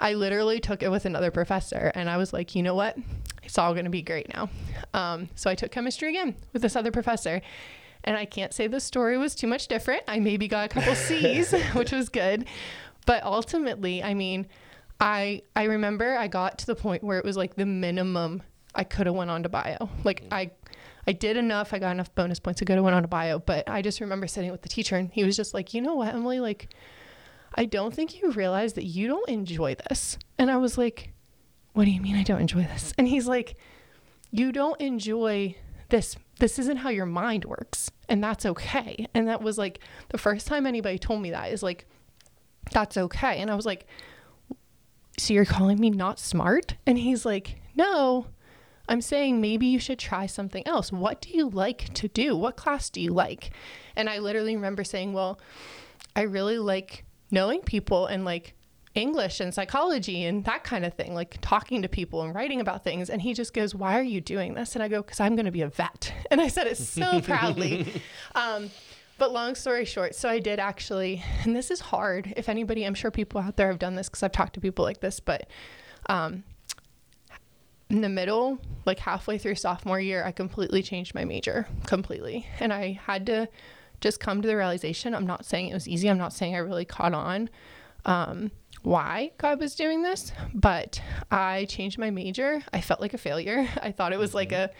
I 0.00 0.14
literally 0.14 0.58
took 0.58 0.82
it 0.82 0.90
with 0.90 1.04
another 1.04 1.30
professor 1.30 1.92
and 1.94 2.10
I 2.10 2.16
was 2.16 2.32
like, 2.32 2.54
you 2.56 2.62
know 2.62 2.74
what? 2.74 2.96
It's 3.44 3.56
all 3.58 3.72
going 3.72 3.84
to 3.84 3.90
be 3.90 4.02
great 4.02 4.32
now. 4.34 4.50
Um, 4.94 5.28
so 5.34 5.48
I 5.48 5.54
took 5.54 5.70
chemistry 5.70 6.08
again 6.08 6.34
with 6.52 6.62
this 6.62 6.74
other 6.74 6.90
professor. 6.90 7.40
And 8.02 8.16
I 8.16 8.24
can't 8.24 8.54
say 8.54 8.66
the 8.66 8.80
story 8.80 9.18
was 9.18 9.34
too 9.34 9.46
much 9.46 9.68
different. 9.68 10.02
I 10.08 10.18
maybe 10.20 10.48
got 10.48 10.64
a 10.66 10.68
couple 10.68 10.94
C's, 10.96 11.52
which 11.74 11.92
was 11.92 12.08
good. 12.08 12.46
But 13.06 13.22
ultimately, 13.24 14.02
I 14.02 14.14
mean, 14.14 14.46
I 15.00 15.42
I 15.56 15.64
remember 15.64 16.16
I 16.16 16.28
got 16.28 16.58
to 16.58 16.66
the 16.66 16.74
point 16.74 17.02
where 17.02 17.18
it 17.18 17.24
was 17.24 17.36
like 17.36 17.56
the 17.56 17.66
minimum 17.66 18.42
I 18.74 18.84
could 18.84 19.06
have 19.06 19.14
went 19.14 19.30
on 19.30 19.42
to 19.42 19.48
bio. 19.48 19.88
Like 20.04 20.24
mm. 20.24 20.28
I 20.32 20.50
I 21.06 21.12
did 21.12 21.36
enough. 21.36 21.72
I 21.72 21.78
got 21.78 21.92
enough 21.92 22.14
bonus 22.14 22.38
points 22.38 22.58
to 22.58 22.64
go 22.64 22.76
to 22.76 22.82
went 22.82 22.94
on 22.94 23.02
to 23.02 23.08
bio. 23.08 23.38
But 23.38 23.68
I 23.68 23.82
just 23.82 24.00
remember 24.00 24.26
sitting 24.26 24.52
with 24.52 24.62
the 24.62 24.68
teacher 24.68 24.96
and 24.96 25.10
he 25.12 25.24
was 25.24 25.36
just 25.36 25.54
like, 25.54 25.74
you 25.74 25.80
know 25.80 25.94
what, 25.94 26.14
Emily, 26.14 26.40
like 26.40 26.68
I 27.54 27.64
don't 27.64 27.94
think 27.94 28.20
you 28.20 28.30
realize 28.30 28.74
that 28.74 28.84
you 28.84 29.08
don't 29.08 29.28
enjoy 29.28 29.76
this. 29.88 30.18
And 30.38 30.50
I 30.50 30.56
was 30.56 30.78
like, 30.78 31.12
what 31.72 31.84
do 31.84 31.90
you 31.90 32.00
mean 32.00 32.16
I 32.16 32.22
don't 32.22 32.40
enjoy 32.40 32.62
this? 32.62 32.92
And 32.98 33.08
he's 33.08 33.26
like, 33.26 33.56
you 34.30 34.52
don't 34.52 34.80
enjoy 34.80 35.56
this. 35.88 36.16
This 36.38 36.58
isn't 36.58 36.78
how 36.78 36.90
your 36.90 37.06
mind 37.06 37.44
works. 37.44 37.90
And 38.08 38.22
that's 38.22 38.46
okay. 38.46 39.06
And 39.14 39.28
that 39.28 39.42
was 39.42 39.58
like 39.58 39.80
the 40.10 40.18
first 40.18 40.46
time 40.46 40.66
anybody 40.66 40.98
told 40.98 41.22
me 41.22 41.30
that 41.30 41.52
is 41.52 41.62
like, 41.62 41.86
that's 42.72 42.96
okay. 42.96 43.38
And 43.38 43.50
I 43.50 43.54
was 43.54 43.66
like, 43.66 43.86
so 45.18 45.34
you're 45.34 45.44
calling 45.44 45.78
me 45.78 45.90
not 45.90 46.18
smart? 46.18 46.76
And 46.86 46.98
he's 46.98 47.26
like, 47.26 47.60
no, 47.74 48.26
I'm 48.90 49.00
saying 49.00 49.40
maybe 49.40 49.66
you 49.66 49.78
should 49.78 50.00
try 50.00 50.26
something 50.26 50.66
else. 50.66 50.92
What 50.92 51.20
do 51.20 51.30
you 51.30 51.48
like 51.48 51.94
to 51.94 52.08
do? 52.08 52.36
What 52.36 52.56
class 52.56 52.90
do 52.90 53.00
you 53.00 53.12
like? 53.12 53.50
And 53.94 54.10
I 54.10 54.18
literally 54.18 54.56
remember 54.56 54.82
saying, 54.82 55.12
Well, 55.12 55.40
I 56.16 56.22
really 56.22 56.58
like 56.58 57.04
knowing 57.30 57.60
people 57.60 58.06
and 58.06 58.24
like 58.24 58.54
English 58.96 59.38
and 59.38 59.54
psychology 59.54 60.24
and 60.24 60.44
that 60.44 60.64
kind 60.64 60.84
of 60.84 60.94
thing, 60.94 61.14
like 61.14 61.38
talking 61.40 61.82
to 61.82 61.88
people 61.88 62.22
and 62.22 62.34
writing 62.34 62.60
about 62.60 62.82
things. 62.82 63.08
And 63.08 63.22
he 63.22 63.32
just 63.32 63.54
goes, 63.54 63.76
Why 63.76 63.96
are 63.96 64.02
you 64.02 64.20
doing 64.20 64.54
this? 64.54 64.74
And 64.74 64.82
I 64.82 64.88
go, 64.88 65.02
Because 65.02 65.20
I'm 65.20 65.36
going 65.36 65.46
to 65.46 65.52
be 65.52 65.62
a 65.62 65.68
vet. 65.68 66.12
And 66.32 66.40
I 66.40 66.48
said 66.48 66.66
it 66.66 66.76
so 66.76 67.20
proudly. 67.22 68.02
Um, 68.34 68.70
but 69.18 69.32
long 69.32 69.54
story 69.54 69.84
short, 69.84 70.14
so 70.14 70.28
I 70.28 70.38
did 70.38 70.58
actually, 70.58 71.22
and 71.44 71.54
this 71.54 71.70
is 71.70 71.78
hard. 71.78 72.32
If 72.36 72.48
anybody, 72.48 72.84
I'm 72.84 72.94
sure 72.94 73.10
people 73.10 73.40
out 73.40 73.56
there 73.56 73.68
have 73.68 73.78
done 73.78 73.94
this 73.94 74.08
because 74.08 74.22
I've 74.22 74.32
talked 74.32 74.54
to 74.54 74.60
people 74.60 74.84
like 74.84 75.00
this, 75.00 75.20
but 75.20 75.48
um, 76.06 76.42
in 77.90 78.00
the 78.00 78.08
middle, 78.08 78.58
like 78.86 79.00
halfway 79.00 79.36
through 79.36 79.56
sophomore 79.56 80.00
year, 80.00 80.24
I 80.24 80.32
completely 80.32 80.82
changed 80.82 81.14
my 81.14 81.24
major 81.24 81.66
completely. 81.86 82.46
And 82.60 82.72
I 82.72 83.00
had 83.04 83.26
to 83.26 83.48
just 84.00 84.20
come 84.20 84.40
to 84.40 84.48
the 84.48 84.56
realization 84.56 85.14
I'm 85.14 85.26
not 85.26 85.44
saying 85.44 85.68
it 85.68 85.74
was 85.74 85.88
easy, 85.88 86.08
I'm 86.08 86.18
not 86.18 86.32
saying 86.32 86.54
I 86.54 86.58
really 86.58 86.84
caught 86.84 87.12
on 87.12 87.50
um, 88.04 88.50
why 88.82 89.32
God 89.38 89.60
was 89.60 89.74
doing 89.74 90.02
this, 90.02 90.32
but 90.54 91.02
I 91.30 91.66
changed 91.66 91.98
my 91.98 92.10
major. 92.10 92.62
I 92.72 92.80
felt 92.80 93.00
like 93.00 93.12
a 93.12 93.18
failure. 93.18 93.68
I 93.82 93.92
thought 93.92 94.12
it 94.12 94.18
was 94.18 94.34
like 94.34 94.52
a 94.52 94.70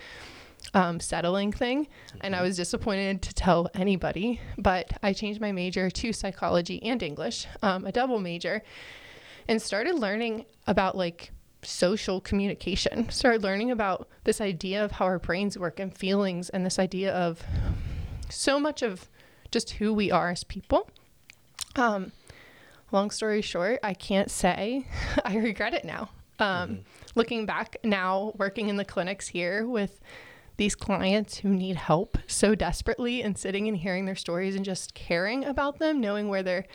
um, 0.73 1.01
settling 1.01 1.53
thing, 1.53 1.88
and 2.20 2.37
I 2.37 2.42
was 2.42 2.57
disappointed 2.57 3.23
to 3.23 3.35
tell 3.35 3.68
anybody, 3.75 4.40
but 4.57 4.92
I 5.03 5.12
changed 5.12 5.40
my 5.40 5.53
major 5.53 5.90
to 5.90 6.12
psychology 6.12 6.83
and 6.83 7.03
English, 7.03 7.46
um, 7.62 7.87
a 7.87 7.92
double 7.92 8.20
major, 8.20 8.62
and 9.49 9.61
started 9.61 9.96
learning 9.96 10.44
about 10.66 10.96
like 10.96 11.33
social 11.62 12.20
communication. 12.20 13.09
Started 13.11 13.42
learning 13.42 13.70
about 13.70 14.09
this 14.25 14.40
idea 14.40 14.85
of 14.85 14.92
how 14.92 15.05
our 15.05 15.18
brains 15.18 15.59
work 15.59 15.81
and 15.81 15.96
feelings, 15.96 16.49
and 16.49 16.64
this 16.64 16.79
idea 16.79 17.12
of 17.12 17.42
so 18.29 18.61
much 18.61 18.83
of 18.83 19.09
just 19.51 19.70
who 19.73 19.92
we 19.92 20.11
are 20.11 20.31
as 20.31 20.44
people. 20.44 20.88
Um, 21.77 22.12
long 22.92 23.11
story 23.11 23.42
short, 23.42 23.81
I 23.83 23.94
can't 23.94 24.31
say 24.31 24.87
I 25.25 25.37
regret 25.37 25.75
it 25.75 25.85
now. 25.85 26.11
Um, 26.38 26.46
mm-hmm. 26.46 26.81
Looking 27.14 27.46
back 27.46 27.77
now, 27.85 28.33
working 28.37 28.68
in 28.68 28.77
the 28.77 28.85
clinics 28.85 29.29
here 29.29 29.66
with 29.66 30.01
these 30.57 30.75
clients 30.75 31.38
who 31.38 31.49
need 31.49 31.77
help 31.77 32.18
so 32.27 32.55
desperately, 32.55 33.23
and 33.23 33.37
sitting 33.37 33.66
and 33.66 33.77
hearing 33.77 34.05
their 34.05 34.14
stories 34.14 34.55
and 34.55 34.64
just 34.64 34.94
caring 34.94 35.44
about 35.44 35.79
them, 35.79 36.01
knowing 36.01 36.29
where 36.29 36.42
they're 36.42 36.66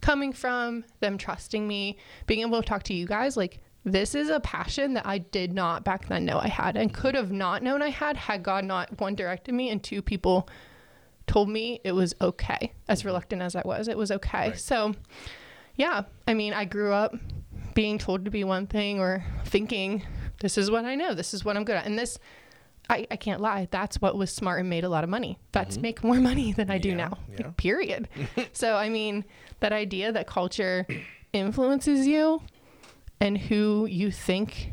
coming 0.00 0.32
from, 0.32 0.84
them 1.00 1.18
trusting 1.18 1.66
me, 1.66 1.96
being 2.26 2.40
able 2.40 2.62
to 2.62 2.68
talk 2.68 2.84
to 2.84 2.94
you 2.94 3.06
guys, 3.06 3.36
like 3.36 3.60
this 3.84 4.14
is 4.14 4.28
a 4.28 4.40
passion 4.40 4.94
that 4.94 5.06
I 5.06 5.18
did 5.18 5.52
not 5.52 5.84
back 5.84 6.06
then 6.06 6.24
know 6.24 6.38
I 6.38 6.48
had 6.48 6.76
and 6.76 6.92
could 6.92 7.14
have 7.14 7.32
not 7.32 7.62
known 7.62 7.82
I 7.82 7.88
had 7.88 8.16
had 8.16 8.42
God 8.42 8.64
not 8.64 9.00
one 9.00 9.14
directed 9.14 9.52
me 9.52 9.70
and 9.70 9.82
two 9.82 10.02
people 10.02 10.48
told 11.26 11.48
me 11.48 11.80
it 11.84 11.92
was 11.92 12.14
okay. 12.20 12.72
As 12.88 13.04
reluctant 13.04 13.42
as 13.42 13.56
I 13.56 13.62
was, 13.64 13.88
it 13.88 13.96
was 13.96 14.10
okay. 14.12 14.50
Right. 14.50 14.58
So, 14.58 14.94
yeah, 15.74 16.02
I 16.28 16.34
mean, 16.34 16.52
I 16.52 16.64
grew 16.64 16.92
up 16.92 17.14
being 17.74 17.98
told 17.98 18.24
to 18.24 18.30
be 18.30 18.44
one 18.44 18.66
thing 18.66 19.00
or 19.00 19.24
thinking 19.46 20.02
this 20.40 20.58
is 20.58 20.70
what 20.70 20.84
I 20.84 20.94
know, 20.94 21.14
this 21.14 21.34
is 21.34 21.44
what 21.44 21.56
I'm 21.56 21.64
good 21.64 21.76
at. 21.76 21.86
And 21.86 21.98
this, 21.98 22.18
I, 22.90 23.06
I 23.10 23.16
can't 23.16 23.40
lie, 23.40 23.68
that's 23.70 24.00
what 24.00 24.16
was 24.16 24.30
smart 24.30 24.60
and 24.60 24.68
made 24.68 24.84
a 24.84 24.88
lot 24.88 25.04
of 25.04 25.10
money. 25.10 25.38
That's 25.52 25.74
mm-hmm. 25.74 25.82
make 25.82 26.04
more 26.04 26.16
money 26.16 26.52
than 26.52 26.70
I 26.70 26.78
do 26.78 26.90
yeah, 26.90 26.96
now, 26.96 27.18
yeah. 27.30 27.46
Like, 27.46 27.56
period. 27.56 28.08
so, 28.52 28.76
I 28.76 28.88
mean, 28.88 29.24
that 29.60 29.72
idea 29.72 30.12
that 30.12 30.26
culture 30.26 30.86
influences 31.32 32.06
you 32.06 32.42
and 33.22 33.38
who 33.38 33.86
you 33.86 34.10
think 34.10 34.72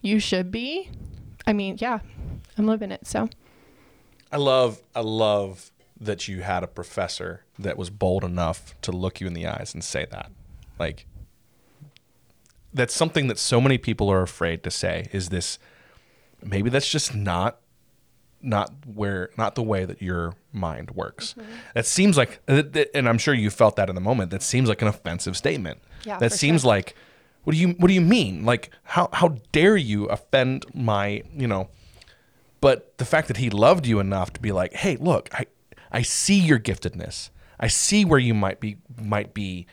you 0.00 0.20
should 0.20 0.52
be, 0.52 0.88
I 1.44 1.52
mean, 1.52 1.76
yeah, 1.80 1.98
I'm 2.56 2.66
living 2.68 2.92
it. 2.92 3.04
So 3.04 3.28
I 4.30 4.36
love, 4.36 4.80
I 4.94 5.00
love 5.00 5.72
that 6.00 6.28
you 6.28 6.42
had 6.42 6.62
a 6.62 6.68
professor 6.68 7.42
that 7.58 7.76
was 7.76 7.90
bold 7.90 8.22
enough 8.22 8.80
to 8.82 8.92
look 8.92 9.20
you 9.20 9.26
in 9.26 9.34
the 9.34 9.44
eyes 9.44 9.74
and 9.74 9.82
say 9.82 10.06
that. 10.12 10.30
Like, 10.78 11.06
that's 12.72 12.94
something 12.94 13.26
that 13.26 13.38
so 13.38 13.60
many 13.60 13.76
people 13.76 14.08
are 14.08 14.22
afraid 14.22 14.62
to 14.62 14.70
say 14.70 15.08
is 15.10 15.30
this 15.30 15.58
maybe 16.40 16.70
that's 16.70 16.88
just 16.88 17.12
not 17.12 17.58
not 18.40 18.72
where 18.86 19.30
not 19.36 19.56
the 19.56 19.62
way 19.62 19.84
that 19.84 20.00
your 20.00 20.34
mind 20.52 20.92
works 20.92 21.34
mm-hmm. 21.36 21.50
that 21.74 21.84
seems 21.84 22.16
like 22.16 22.40
and 22.46 23.08
i'm 23.08 23.18
sure 23.18 23.34
you 23.34 23.50
felt 23.50 23.74
that 23.74 23.88
in 23.88 23.96
the 23.96 24.00
moment 24.00 24.30
that 24.30 24.40
seems 24.40 24.68
like 24.68 24.80
an 24.80 24.88
offensive 24.88 25.36
statement 25.36 25.80
yeah, 26.04 26.16
that 26.18 26.32
seems 26.32 26.62
sure. 26.62 26.68
like 26.68 26.94
what 27.50 27.54
do 27.56 27.60
you 27.60 27.68
What 27.70 27.88
do 27.88 27.94
you 27.94 28.00
mean? 28.00 28.44
Like 28.44 28.70
how 28.84 29.08
how 29.12 29.38
dare 29.50 29.76
you 29.76 30.04
offend 30.04 30.64
my 30.72 31.24
you 31.34 31.48
know? 31.48 31.68
But 32.60 32.96
the 32.98 33.04
fact 33.04 33.26
that 33.26 33.38
he 33.38 33.50
loved 33.50 33.88
you 33.88 33.98
enough 33.98 34.32
to 34.34 34.40
be 34.40 34.52
like, 34.52 34.72
hey, 34.72 34.96
look, 35.00 35.28
I 35.34 35.46
I 35.90 36.02
see 36.02 36.38
your 36.38 36.60
giftedness. 36.60 37.30
I 37.58 37.66
see 37.66 38.04
where 38.04 38.20
you 38.20 38.34
might 38.34 38.60
be 38.60 38.76
might 39.02 39.34
be 39.34 39.66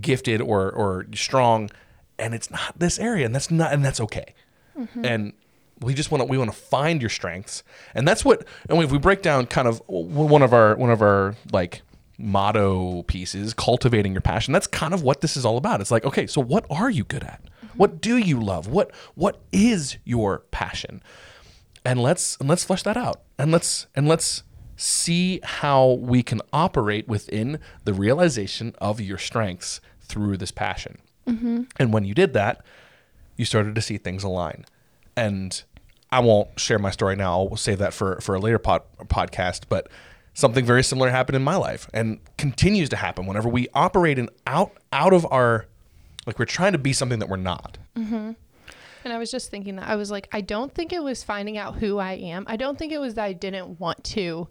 gifted 0.00 0.40
or 0.40 0.68
or 0.68 1.06
strong, 1.14 1.70
and 2.18 2.34
it's 2.34 2.50
not 2.50 2.76
this 2.76 2.98
area, 2.98 3.24
and 3.24 3.32
that's 3.32 3.52
not 3.52 3.72
and 3.72 3.84
that's 3.84 4.00
okay. 4.00 4.34
Mm-hmm. 4.76 5.04
And 5.04 5.32
we 5.80 5.94
just 5.94 6.10
want 6.10 6.22
to 6.22 6.24
we 6.24 6.38
want 6.38 6.50
to 6.50 6.56
find 6.56 7.00
your 7.00 7.10
strengths, 7.10 7.62
and 7.94 8.08
that's 8.08 8.24
what. 8.24 8.44
And 8.68 8.82
if 8.82 8.90
we 8.90 8.98
break 8.98 9.22
down 9.22 9.46
kind 9.46 9.68
of 9.68 9.80
one 9.86 10.42
of 10.42 10.52
our 10.52 10.74
one 10.74 10.90
of 10.90 11.02
our 11.02 11.36
like 11.52 11.82
motto 12.18 13.02
pieces, 13.04 13.54
cultivating 13.54 14.12
your 14.12 14.20
passion. 14.20 14.52
That's 14.52 14.66
kind 14.66 14.94
of 14.94 15.02
what 15.02 15.20
this 15.20 15.36
is 15.36 15.44
all 15.44 15.56
about. 15.56 15.80
It's 15.80 15.90
like, 15.90 16.04
okay, 16.04 16.26
so 16.26 16.40
what 16.40 16.66
are 16.70 16.90
you 16.90 17.04
good 17.04 17.24
at? 17.24 17.42
Mm-hmm. 17.42 17.78
What 17.78 18.00
do 18.00 18.16
you 18.16 18.40
love? 18.40 18.68
What 18.68 18.92
what 19.14 19.40
is 19.52 19.96
your 20.04 20.40
passion? 20.50 21.02
And 21.84 22.00
let's 22.00 22.36
and 22.38 22.48
let's 22.48 22.64
flesh 22.64 22.82
that 22.84 22.96
out. 22.96 23.22
And 23.38 23.50
let's 23.50 23.86
and 23.94 24.06
let's 24.08 24.42
see 24.76 25.40
how 25.42 25.92
we 25.92 26.22
can 26.22 26.40
operate 26.52 27.06
within 27.06 27.60
the 27.84 27.94
realization 27.94 28.74
of 28.78 29.00
your 29.00 29.18
strengths 29.18 29.80
through 30.00 30.36
this 30.36 30.50
passion. 30.50 30.98
Mm-hmm. 31.26 31.62
And 31.76 31.92
when 31.92 32.04
you 32.04 32.14
did 32.14 32.32
that, 32.34 32.64
you 33.36 33.44
started 33.44 33.74
to 33.74 33.80
see 33.80 33.96
things 33.98 34.24
align. 34.24 34.64
And 35.16 35.62
I 36.10 36.20
won't 36.20 36.58
share 36.58 36.78
my 36.78 36.90
story 36.90 37.16
now. 37.16 37.32
I'll 37.32 37.56
save 37.56 37.78
that 37.78 37.94
for 37.94 38.20
for 38.20 38.34
a 38.34 38.40
later 38.40 38.58
pod, 38.58 38.82
podcast, 39.04 39.62
but 39.68 39.88
something 40.34 40.64
very 40.64 40.82
similar 40.82 41.10
happened 41.10 41.36
in 41.36 41.42
my 41.42 41.56
life 41.56 41.88
and 41.92 42.18
continues 42.38 42.88
to 42.88 42.96
happen 42.96 43.26
whenever 43.26 43.48
we 43.48 43.68
operate 43.74 44.18
in 44.18 44.28
out 44.46 44.72
out 44.92 45.12
of 45.12 45.26
our 45.30 45.66
like 46.26 46.38
we're 46.38 46.44
trying 46.44 46.72
to 46.72 46.78
be 46.78 46.92
something 46.92 47.18
that 47.18 47.28
we're 47.28 47.36
not. 47.36 47.78
Mm-hmm. 47.96 48.32
And 49.04 49.12
I 49.12 49.18
was 49.18 49.30
just 49.30 49.50
thinking 49.50 49.76
that 49.76 49.88
I 49.88 49.96
was 49.96 50.10
like, 50.10 50.28
I 50.32 50.40
don't 50.40 50.72
think 50.72 50.92
it 50.92 51.02
was 51.02 51.24
finding 51.24 51.58
out 51.58 51.76
who 51.76 51.98
I 51.98 52.12
am. 52.12 52.44
I 52.46 52.56
don't 52.56 52.78
think 52.78 52.92
it 52.92 53.00
was 53.00 53.14
that 53.14 53.24
I 53.24 53.32
didn't 53.32 53.80
want 53.80 54.04
to 54.04 54.48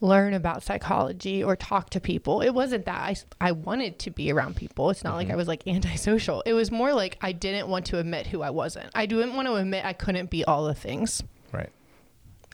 learn 0.00 0.34
about 0.34 0.62
psychology 0.62 1.42
or 1.42 1.56
talk 1.56 1.88
to 1.90 2.00
people. 2.00 2.42
It 2.42 2.50
wasn't 2.50 2.84
that 2.84 3.00
I, 3.00 3.16
I 3.40 3.52
wanted 3.52 3.98
to 4.00 4.10
be 4.10 4.30
around 4.30 4.56
people. 4.56 4.90
It's 4.90 5.02
not 5.02 5.14
like 5.14 5.28
mm-hmm. 5.28 5.34
I 5.34 5.36
was 5.36 5.48
like 5.48 5.66
antisocial. 5.66 6.42
It 6.44 6.52
was 6.52 6.70
more 6.70 6.92
like 6.92 7.16
I 7.22 7.32
didn't 7.32 7.68
want 7.68 7.86
to 7.86 7.98
admit 7.98 8.26
who 8.26 8.42
I 8.42 8.50
wasn't. 8.50 8.90
I 8.94 9.06
didn't 9.06 9.34
want 9.34 9.48
to 9.48 9.54
admit 9.54 9.86
I 9.86 9.94
couldn't 9.94 10.28
be 10.28 10.44
all 10.44 10.66
the 10.66 10.74
things. 10.74 11.22
Right. 11.50 11.70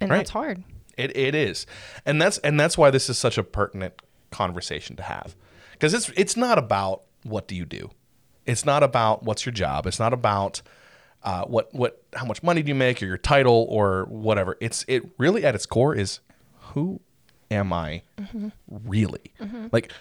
And 0.01 0.11
Right. 0.11 0.19
that's 0.19 0.31
hard. 0.31 0.63
It 1.01 1.17
it 1.17 1.35
is, 1.35 1.67
and 2.05 2.21
that's 2.21 2.39
and 2.39 2.59
that's 2.61 2.77
why 2.79 2.91
this 2.91 3.09
is 3.09 3.19
such 3.19 3.39
a 3.39 3.43
pertinent 3.43 3.95
conversation 4.31 4.97
to 4.97 5.03
have, 5.03 5.35
because 5.73 5.95
it's 5.95 6.11
it's 6.17 6.37
not 6.37 6.59
about 6.59 7.03
what 7.25 7.49
do 7.49 7.55
you 7.55 7.65
do, 7.65 7.91
it's 8.47 8.65
not 8.65 8.83
about 8.83 9.23
what's 9.23 9.45
your 9.45 9.53
job, 9.53 9.87
it's 9.87 9.99
not 9.99 10.13
about 10.13 10.63
uh, 11.23 11.45
what 11.45 11.73
what 11.75 12.03
how 12.15 12.25
much 12.25 12.43
money 12.43 12.63
do 12.63 12.69
you 12.69 12.75
make 12.75 13.03
or 13.03 13.07
your 13.07 13.19
title 13.19 13.67
or 13.69 14.05
whatever. 14.07 14.57
It's 14.61 14.85
it 14.89 15.03
really 15.19 15.45
at 15.45 15.55
its 15.55 15.67
core 15.67 15.95
is 15.95 16.21
who 16.75 17.01
am 17.51 17.73
I 17.73 18.03
really 18.69 19.33
like. 19.73 19.93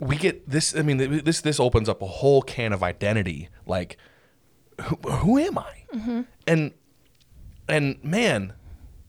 We 0.00 0.16
get 0.16 0.48
this. 0.48 0.76
I 0.76 0.82
mean, 0.82 1.24
this 1.24 1.40
this 1.40 1.58
opens 1.58 1.88
up 1.88 2.00
a 2.02 2.06
whole 2.06 2.40
can 2.40 2.72
of 2.72 2.84
identity. 2.84 3.48
Like, 3.66 3.96
who, 4.80 4.96
who 5.10 5.38
am 5.38 5.58
I? 5.58 6.24
And 6.46 6.72
and 7.68 8.02
man, 8.04 8.52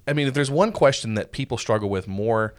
I 0.09 0.13
mean, 0.13 0.27
if 0.27 0.33
there's 0.33 0.49
one 0.49 0.71
question 0.71 1.13
that 1.13 1.31
people 1.31 1.57
struggle 1.57 1.89
with 1.89 2.07
more, 2.07 2.55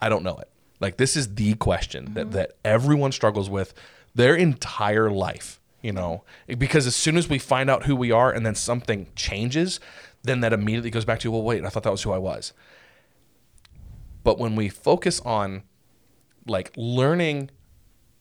I 0.00 0.08
don't 0.08 0.22
know 0.22 0.36
it. 0.36 0.48
Like 0.80 0.96
this 0.96 1.16
is 1.16 1.34
the 1.34 1.54
question 1.54 2.14
that 2.14 2.26
mm-hmm. 2.26 2.36
that 2.36 2.52
everyone 2.64 3.10
struggles 3.10 3.50
with 3.50 3.74
their 4.14 4.36
entire 4.36 5.10
life, 5.10 5.60
you 5.82 5.92
know, 5.92 6.22
because 6.46 6.86
as 6.86 6.94
soon 6.94 7.16
as 7.16 7.28
we 7.28 7.38
find 7.38 7.68
out 7.68 7.84
who 7.84 7.96
we 7.96 8.12
are 8.12 8.30
and 8.30 8.46
then 8.46 8.54
something 8.54 9.08
changes, 9.16 9.80
then 10.22 10.40
that 10.40 10.52
immediately 10.52 10.90
goes 10.90 11.04
back 11.04 11.18
to, 11.20 11.30
well, 11.32 11.42
wait, 11.42 11.64
I 11.64 11.68
thought 11.68 11.82
that 11.82 11.90
was 11.90 12.02
who 12.02 12.12
I 12.12 12.18
was. 12.18 12.52
But 14.22 14.38
when 14.38 14.54
we 14.54 14.68
focus 14.68 15.20
on 15.20 15.64
like 16.46 16.72
learning 16.76 17.50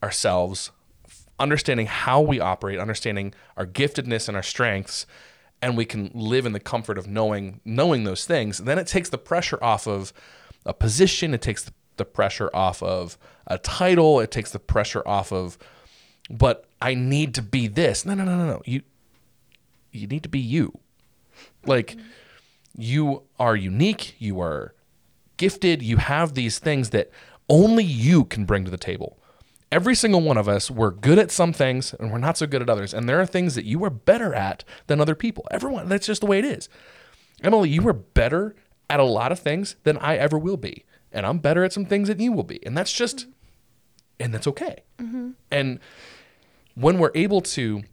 ourselves, 0.01 0.71
understanding 1.39 1.85
how 1.85 2.21
we 2.21 2.39
operate, 2.39 2.79
understanding 2.79 3.33
our 3.55 3.67
giftedness 3.67 4.27
and 4.27 4.35
our 4.35 4.43
strengths, 4.43 5.05
and 5.61 5.75
we 5.75 5.85
can 5.85 6.11
live 6.13 6.45
in 6.45 6.53
the 6.53 6.59
comfort 6.59 6.97
of 6.97 7.07
knowing 7.07 7.61
knowing 7.65 8.03
those 8.03 8.25
things, 8.25 8.59
then 8.59 8.77
it 8.77 8.87
takes 8.87 9.09
the 9.09 9.17
pressure 9.17 9.61
off 9.63 9.87
of 9.87 10.13
a 10.65 10.73
position, 10.73 11.33
it 11.33 11.41
takes 11.41 11.71
the 11.97 12.05
pressure 12.05 12.49
off 12.53 12.83
of 12.83 13.17
a 13.47 13.57
title, 13.57 14.19
it 14.19 14.31
takes 14.31 14.51
the 14.51 14.59
pressure 14.59 15.07
off 15.07 15.31
of 15.31 15.57
but 16.29 16.65
I 16.81 16.93
need 16.93 17.33
to 17.35 17.41
be 17.41 17.67
this. 17.67 18.05
No, 18.05 18.13
no, 18.13 18.25
no, 18.25 18.37
no, 18.37 18.45
no. 18.45 18.61
You 18.65 18.81
you 19.91 20.07
need 20.07 20.23
to 20.23 20.29
be 20.29 20.39
you. 20.39 20.77
Like 21.65 21.95
you 22.75 23.23
are 23.39 23.55
unique, 23.55 24.15
you 24.19 24.39
are 24.41 24.75
gifted, 25.37 25.81
you 25.81 25.97
have 25.97 26.33
these 26.33 26.59
things 26.59 26.91
that 26.91 27.09
only 27.49 27.83
you 27.83 28.25
can 28.25 28.45
bring 28.45 28.65
to 28.65 28.71
the 28.71 28.77
table. 28.77 29.17
Every 29.71 29.95
single 29.95 30.21
one 30.21 30.37
of 30.37 30.47
us, 30.47 30.71
we're 30.71 30.91
good 30.91 31.19
at 31.19 31.29
some 31.29 31.51
things 31.51 31.93
and 31.93 32.11
we're 32.11 32.19
not 32.19 32.37
so 32.37 32.47
good 32.47 32.61
at 32.61 32.69
others. 32.69 32.93
And 32.93 33.07
there 33.07 33.19
are 33.19 33.25
things 33.25 33.55
that 33.55 33.65
you 33.65 33.83
are 33.83 33.89
better 33.89 34.33
at 34.33 34.63
than 34.87 35.01
other 35.01 35.15
people. 35.15 35.45
Everyone, 35.51 35.89
that's 35.89 36.07
just 36.07 36.21
the 36.21 36.27
way 36.27 36.39
it 36.39 36.45
is. 36.45 36.69
Emily, 37.43 37.69
you 37.69 37.87
are 37.87 37.93
better 37.93 38.55
at 38.89 38.99
a 38.99 39.03
lot 39.03 39.31
of 39.31 39.39
things 39.39 39.75
than 39.83 39.97
I 39.97 40.15
ever 40.17 40.37
will 40.37 40.57
be. 40.57 40.85
And 41.11 41.25
I'm 41.25 41.39
better 41.39 41.63
at 41.63 41.73
some 41.73 41.85
things 41.85 42.07
than 42.07 42.19
you 42.19 42.31
will 42.31 42.43
be. 42.43 42.65
And 42.65 42.77
that's 42.77 42.93
just, 42.93 43.27
and 44.19 44.33
that's 44.33 44.47
okay. 44.47 44.83
Mm-hmm. 44.99 45.31
And 45.51 45.79
when 46.75 46.97
we're 46.99 47.11
able 47.15 47.41
to, 47.41 47.83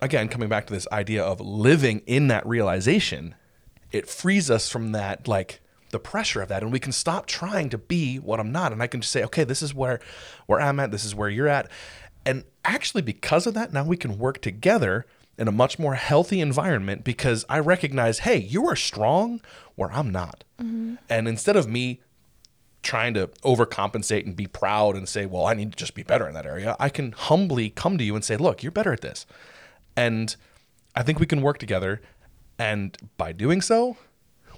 again, 0.00 0.28
coming 0.28 0.48
back 0.48 0.66
to 0.66 0.72
this 0.72 0.86
idea 0.90 1.22
of 1.22 1.40
living 1.40 2.02
in 2.06 2.28
that 2.28 2.46
realization, 2.46 3.34
it 3.90 4.08
frees 4.08 4.50
us 4.50 4.68
from 4.68 4.92
that, 4.92 5.28
like 5.28 5.60
the 5.92 6.00
pressure 6.00 6.42
of 6.42 6.48
that. 6.48 6.62
And 6.62 6.72
we 6.72 6.80
can 6.80 6.92
stop 6.92 7.26
trying 7.26 7.68
to 7.70 7.78
be 7.78 8.16
what 8.16 8.40
I'm 8.40 8.50
not. 8.50 8.72
And 8.72 8.82
I 8.82 8.88
can 8.88 9.00
just 9.00 9.12
say, 9.12 9.22
okay, 9.24 9.44
this 9.44 9.62
is 9.62 9.72
where, 9.72 10.00
where 10.46 10.60
I'm 10.60 10.80
at. 10.80 10.90
This 10.90 11.04
is 11.04 11.14
where 11.14 11.30
you're 11.30 11.48
at. 11.48 11.70
And 12.26 12.44
actually, 12.64 13.02
because 13.02 13.46
of 13.46 13.54
that, 13.54 13.72
now 13.72 13.84
we 13.84 13.96
can 13.96 14.18
work 14.18 14.40
together 14.42 15.06
in 15.38 15.48
a 15.48 15.52
much 15.52 15.78
more 15.78 15.94
healthy 15.94 16.40
environment 16.40 17.04
because 17.04 17.44
I 17.48 17.58
recognize, 17.58 18.20
hey, 18.20 18.38
you 18.38 18.66
are 18.66 18.76
strong 18.76 19.40
where 19.76 19.92
I'm 19.92 20.10
not. 20.10 20.44
Mm-hmm. 20.60 20.96
And 21.08 21.28
instead 21.28 21.56
of 21.56 21.68
me 21.68 22.00
trying 22.82 23.14
to 23.14 23.28
overcompensate 23.44 24.26
and 24.26 24.36
be 24.36 24.46
proud 24.46 24.96
and 24.96 25.08
say, 25.08 25.26
well, 25.26 25.46
I 25.46 25.54
need 25.54 25.72
to 25.72 25.76
just 25.76 25.94
be 25.94 26.02
better 26.02 26.26
in 26.26 26.34
that 26.34 26.46
area, 26.46 26.76
I 26.80 26.88
can 26.88 27.12
humbly 27.12 27.70
come 27.70 27.96
to 27.98 28.04
you 28.04 28.14
and 28.14 28.24
say, 28.24 28.36
look, 28.36 28.62
you're 28.62 28.72
better 28.72 28.92
at 28.92 29.00
this. 29.00 29.24
And 29.96 30.34
I 30.94 31.02
think 31.02 31.20
we 31.20 31.26
can 31.26 31.42
work 31.42 31.58
together. 31.58 32.00
And 32.58 32.96
by 33.16 33.32
doing 33.32 33.60
so, 33.60 33.96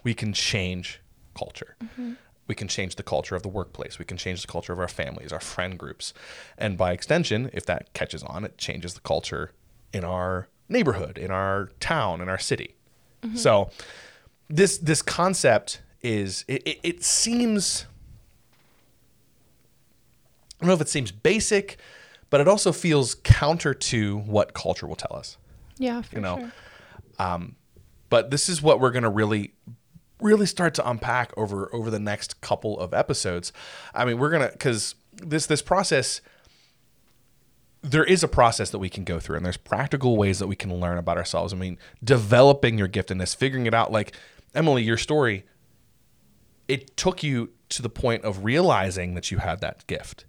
we 0.02 0.14
can 0.14 0.32
change 0.32 1.00
culture. 1.34 1.76
Mm-hmm. 1.82 2.12
We 2.46 2.54
can 2.54 2.68
change 2.68 2.96
the 2.96 3.02
culture 3.02 3.34
of 3.34 3.42
the 3.42 3.48
workplace. 3.48 3.98
We 3.98 4.04
can 4.04 4.16
change 4.16 4.42
the 4.42 4.48
culture 4.48 4.72
of 4.72 4.78
our 4.78 4.88
families, 4.88 5.32
our 5.32 5.40
friend 5.40 5.78
groups. 5.78 6.12
And 6.58 6.76
by 6.76 6.92
extension, 6.92 7.50
if 7.52 7.64
that 7.66 7.92
catches 7.94 8.22
on, 8.22 8.44
it 8.44 8.58
changes 8.58 8.94
the 8.94 9.00
culture 9.00 9.52
in 9.92 10.04
our 10.04 10.48
neighborhood, 10.68 11.16
in 11.16 11.30
our 11.30 11.70
town, 11.80 12.20
in 12.20 12.28
our 12.28 12.38
city. 12.38 12.74
Mm-hmm. 13.22 13.36
So 13.36 13.70
this 14.48 14.76
this 14.78 15.00
concept 15.00 15.80
is 16.02 16.44
it, 16.46 16.62
it, 16.66 16.80
it 16.82 17.04
seems 17.04 17.86
I 20.60 20.64
don't 20.64 20.68
know 20.68 20.74
if 20.74 20.80
it 20.80 20.88
seems 20.88 21.12
basic, 21.12 21.78
but 22.30 22.40
it 22.40 22.48
also 22.48 22.72
feels 22.72 23.14
counter 23.14 23.74
to 23.74 24.18
what 24.18 24.54
culture 24.54 24.86
will 24.86 24.96
tell 24.96 25.16
us. 25.16 25.36
Yeah, 25.78 26.02
for 26.02 26.16
You 26.16 26.20
know, 26.20 26.38
sure. 26.38 26.52
Um, 27.18 27.56
but 28.10 28.30
this 28.30 28.48
is 28.48 28.62
what 28.62 28.80
we're 28.80 28.90
going 28.90 29.04
to 29.04 29.10
really 29.10 29.54
really 30.20 30.46
start 30.46 30.74
to 30.74 30.88
unpack 30.88 31.37
over 31.37 31.72
over 31.74 31.90
the 31.90 31.98
next 31.98 32.40
couple 32.40 32.79
of 32.79 32.94
episodes. 32.94 33.53
I 33.94 34.05
mean, 34.05 34.18
we're 34.18 34.31
to 34.38 34.57
cuz 34.57 34.94
this 35.12 35.46
this 35.46 35.62
process 35.62 36.20
there 37.83 38.05
is 38.05 38.22
a 38.22 38.29
process 38.29 38.70
that 38.70 38.79
we 38.79 38.88
can 38.88 39.05
go 39.05 39.20
through 39.20 39.37
and 39.37 39.44
there's 39.44 39.59
practical 39.59 40.16
ways 40.16 40.38
that 40.38 40.46
we 40.46 40.57
can 40.57 40.74
learn 40.81 40.96
about 40.96 41.18
ourselves. 41.18 41.53
I 41.53 41.57
mean, 41.57 41.77
developing 42.03 42.79
your 42.79 42.88
giftedness, 42.88 43.37
figuring 43.37 43.66
it 43.66 43.74
out 43.74 43.92
like 43.92 44.16
Emily, 44.55 44.83
your 44.83 44.96
story 44.96 45.44
it 46.68 46.96
took 46.96 47.22
you 47.22 47.50
to 47.68 47.83
the 47.83 47.90
point 47.90 48.24
of 48.24 48.44
realizing 48.44 49.14
that 49.14 49.31
you 49.31 49.38
had 49.38 49.61
that 49.61 49.87
gift 49.87 50.24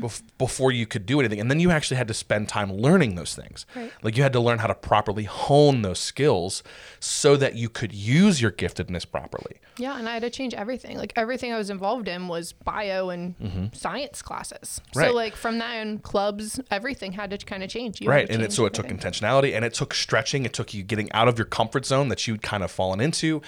bef- 0.00 0.22
before 0.38 0.72
you 0.72 0.86
could 0.86 1.06
do 1.06 1.20
anything. 1.20 1.40
And 1.40 1.50
then 1.50 1.60
you 1.60 1.70
actually 1.70 1.96
had 1.96 2.08
to 2.08 2.14
spend 2.14 2.48
time 2.48 2.72
learning 2.72 3.14
those 3.14 3.34
things. 3.34 3.66
Right. 3.74 3.92
Like 4.02 4.16
you 4.16 4.22
had 4.22 4.32
to 4.32 4.40
learn 4.40 4.58
how 4.58 4.66
to 4.66 4.74
properly 4.74 5.24
hone 5.24 5.82
those 5.82 5.98
skills 5.98 6.62
so 7.00 7.36
that 7.36 7.54
you 7.54 7.68
could 7.68 7.92
use 7.92 8.40
your 8.40 8.50
giftedness 8.50 9.10
properly. 9.10 9.56
Yeah, 9.78 9.98
and 9.98 10.08
I 10.08 10.14
had 10.14 10.22
to 10.22 10.30
change 10.30 10.54
everything. 10.54 10.96
Like 10.98 11.12
everything 11.16 11.52
I 11.52 11.58
was 11.58 11.70
involved 11.70 12.08
in 12.08 12.28
was 12.28 12.52
bio 12.52 13.10
and 13.10 13.70
science 13.72 14.22
classes. 14.22 14.80
Mm-hmm. 14.88 14.98
Right. 14.98 15.08
So 15.08 15.14
like 15.14 15.36
from 15.36 15.58
that 15.58 15.74
and 15.74 16.02
clubs, 16.02 16.60
everything 16.70 17.12
had 17.12 17.30
to 17.30 17.38
kind 17.38 17.62
of 17.62 17.70
change. 17.70 18.00
You 18.00 18.08
right. 18.08 18.28
And 18.28 18.42
it, 18.42 18.52
so 18.52 18.66
it 18.66 18.74
took 18.74 18.86
intentionality 18.86 19.54
and 19.54 19.64
it 19.64 19.74
took 19.74 19.94
stretching. 19.94 20.44
It 20.44 20.52
took 20.52 20.74
you 20.74 20.82
getting 20.82 21.10
out 21.12 21.28
of 21.28 21.38
your 21.38 21.46
comfort 21.46 21.86
zone 21.86 22.08
that 22.08 22.26
you'd 22.26 22.42
kind 22.42 22.62
of 22.62 22.70
fallen 22.70 23.00
into. 23.00 23.42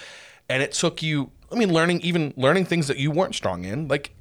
And 0.49 0.61
it 0.61 0.73
took 0.73 1.01
you, 1.01 1.31
I 1.51 1.55
mean, 1.55 1.71
learning, 1.71 2.01
even 2.01 2.33
learning 2.35 2.65
things 2.65 2.87
that 2.87 2.97
you 2.97 3.11
weren't 3.11 3.35
strong 3.35 3.63
in. 3.63 3.87
Like 3.87 4.13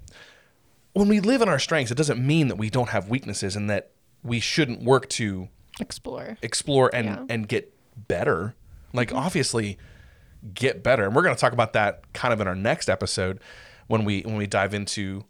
when 0.93 1.09
we 1.09 1.21
live 1.21 1.43
in 1.43 1.49
our 1.49 1.59
strengths, 1.59 1.91
it 1.93 1.97
doesn't 1.97 2.25
mean 2.25 2.49
that 2.49 2.57
we 2.57 2.71
don't 2.71 2.89
have 2.91 3.09
weaknesses 3.09 3.57
and 3.57 3.71
that 3.71 3.91
we 4.23 4.41
shouldn't 4.41 4.83
work 4.83 5.09
to 5.11 5.49
explore. 5.79 6.37
explore 6.43 6.91
and 6.93 7.07
Yeah. 7.07 7.25
and 7.29 7.49
get 7.49 7.73
better. 8.09 8.55
Like 8.93 9.09
mm-hmm. 9.09 9.19
obviously 9.19 9.79
get 10.55 10.83
better. 10.83 11.05
And 11.05 11.15
we're 11.15 11.23
going 11.23 11.35
to 11.35 11.41
talk 11.41 11.53
about 11.53 11.73
that 11.75 12.13
kind 12.13 12.33
of 12.33 12.41
in 12.41 12.49
our 12.49 12.55
next 12.55 12.89
episode 12.89 13.41
when 13.87 14.05
we 14.05 14.23
when 14.23 14.37
we 14.37 14.47
dive 14.47 14.75
into 14.75 15.25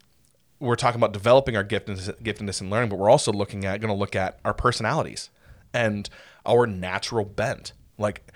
we're 0.58 0.76
talking 0.76 1.00
about 1.00 1.12
developing 1.12 1.56
our 1.56 1.64
giftedness, 1.64 2.10
giftedness 2.22 2.60
and 2.60 2.68
learning, 2.68 2.90
but 2.90 2.98
we're 2.98 3.08
also 3.08 3.32
looking 3.32 3.64
at 3.64 3.80
going 3.80 3.92
to 3.92 3.98
look 3.98 4.14
at 4.14 4.38
our 4.44 4.52
personalities 4.52 5.30
and 5.72 6.10
our 6.44 6.66
natural 6.66 7.24
bent. 7.24 7.72
Like 7.96 8.30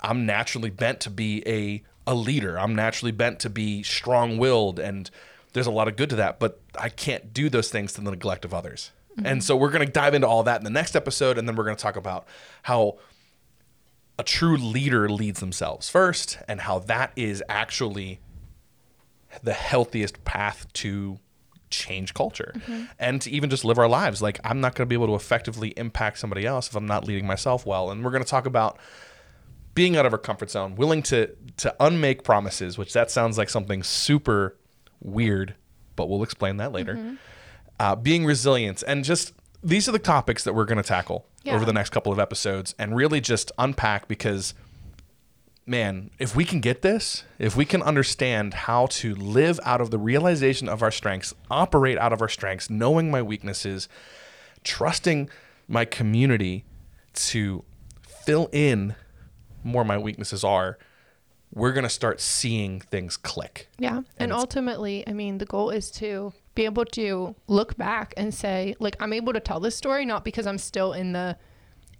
I'm 0.00 0.26
naturally 0.26 0.70
bent 0.70 1.00
to 1.00 1.10
be 1.10 1.42
a 1.46 1.82
a 2.06 2.14
leader. 2.14 2.58
I'm 2.58 2.74
naturally 2.74 3.12
bent 3.12 3.40
to 3.40 3.50
be 3.50 3.82
strong-willed 3.82 4.78
and 4.78 5.10
there's 5.54 5.66
a 5.66 5.70
lot 5.72 5.88
of 5.88 5.96
good 5.96 6.10
to 6.10 6.16
that, 6.16 6.38
but 6.38 6.60
I 6.78 6.90
can't 6.90 7.32
do 7.32 7.48
those 7.48 7.70
things 7.70 7.94
to 7.94 8.02
the 8.02 8.10
neglect 8.10 8.44
of 8.44 8.52
others. 8.52 8.90
Mm-hmm. 9.16 9.26
And 9.26 9.44
so 9.44 9.56
we're 9.56 9.70
going 9.70 9.86
to 9.86 9.90
dive 9.90 10.12
into 10.12 10.26
all 10.26 10.42
that 10.42 10.58
in 10.58 10.64
the 10.64 10.70
next 10.70 10.94
episode 10.94 11.38
and 11.38 11.48
then 11.48 11.56
we're 11.56 11.64
going 11.64 11.76
to 11.76 11.82
talk 11.82 11.96
about 11.96 12.26
how 12.64 12.98
a 14.18 14.24
true 14.24 14.56
leader 14.56 15.08
leads 15.08 15.40
themselves 15.40 15.88
first 15.88 16.38
and 16.46 16.60
how 16.60 16.80
that 16.80 17.12
is 17.16 17.42
actually 17.48 18.20
the 19.42 19.52
healthiest 19.52 20.24
path 20.24 20.72
to 20.72 21.18
change 21.70 22.14
culture 22.14 22.52
mm-hmm. 22.56 22.84
and 22.98 23.20
to 23.22 23.30
even 23.30 23.48
just 23.48 23.64
live 23.64 23.78
our 23.78 23.88
lives. 23.88 24.20
Like 24.20 24.40
I'm 24.44 24.60
not 24.60 24.74
going 24.74 24.86
to 24.86 24.88
be 24.88 24.96
able 24.96 25.08
to 25.08 25.14
effectively 25.14 25.72
impact 25.76 26.18
somebody 26.18 26.46
else 26.46 26.68
if 26.68 26.74
I'm 26.74 26.86
not 26.86 27.06
leading 27.06 27.26
myself 27.26 27.64
well. 27.64 27.90
And 27.90 28.04
we're 28.04 28.10
going 28.10 28.24
to 28.24 28.28
talk 28.28 28.46
about 28.46 28.78
being 29.74 29.96
out 29.96 30.06
of 30.06 30.12
our 30.12 30.18
comfort 30.18 30.50
zone, 30.50 30.74
willing 30.74 31.02
to 31.04 31.34
to 31.58 31.74
unmake 31.78 32.24
promises, 32.24 32.76
which 32.76 32.92
that 32.92 33.10
sounds 33.10 33.38
like 33.38 33.50
something 33.50 33.82
super 33.84 34.56
weird, 35.04 35.54
but 35.96 36.08
we'll 36.08 36.22
explain 36.24 36.56
that 36.56 36.72
later. 36.72 36.94
Mm-hmm. 36.94 37.14
Uh, 37.78 37.94
being 37.96 38.24
resilient, 38.24 38.82
and 38.86 39.04
just 39.04 39.32
these 39.62 39.88
are 39.88 39.92
the 39.92 39.98
topics 39.98 40.44
that 40.44 40.54
we're 40.54 40.64
going 40.64 40.82
to 40.82 40.86
tackle 40.88 41.26
Yeah. 41.42 41.54
over 41.54 41.64
the 41.64 41.72
next 41.72 41.90
couple 41.90 42.12
of 42.12 42.18
episodes, 42.18 42.74
and 42.78 42.96
really 42.96 43.20
just 43.20 43.50
unpack 43.58 44.08
because 44.08 44.54
man, 45.66 46.10
if 46.18 46.36
we 46.36 46.44
can 46.44 46.60
get 46.60 46.82
this, 46.82 47.24
if 47.38 47.56
we 47.56 47.64
can 47.64 47.80
understand 47.82 48.52
how 48.52 48.84
to 48.86 49.14
live 49.14 49.58
out 49.64 49.80
of 49.80 49.90
the 49.90 49.98
realization 49.98 50.68
of 50.68 50.82
our 50.82 50.90
strengths, 50.90 51.32
operate 51.50 51.96
out 51.96 52.12
of 52.12 52.20
our 52.20 52.28
strengths, 52.28 52.68
knowing 52.68 53.10
my 53.10 53.22
weaknesses, 53.22 53.88
trusting 54.62 55.28
my 55.66 55.84
community 55.86 56.64
to 57.14 57.64
fill 58.02 58.48
in 58.52 58.94
more 59.62 59.84
my 59.84 59.96
weaknesses 59.96 60.44
are, 60.44 60.78
we're 61.54 61.72
going 61.72 61.84
to 61.84 61.88
start 61.90 62.20
seeing 62.20 62.80
things 62.80 63.16
click. 63.16 63.68
Yeah. 63.78 63.98
And, 64.18 64.30
it's- 64.30 64.38
ultimately, 64.38 65.06
I 65.06 65.12
mean, 65.12 65.38
the 65.38 65.46
goal 65.46 65.70
is 65.70 65.90
to 65.92 66.32
be 66.54 66.64
able 66.64 66.84
to 66.84 67.34
look 67.46 67.76
back 67.76 68.14
and 68.16 68.34
say, 68.34 68.74
like, 68.80 68.96
I'm 69.00 69.12
able 69.12 69.32
to 69.32 69.40
tell 69.40 69.60
this 69.60 69.76
story 69.76 70.04
not 70.04 70.24
because 70.24 70.46
I'm 70.46 70.58
still 70.58 70.92
in 70.92 71.12
the 71.12 71.36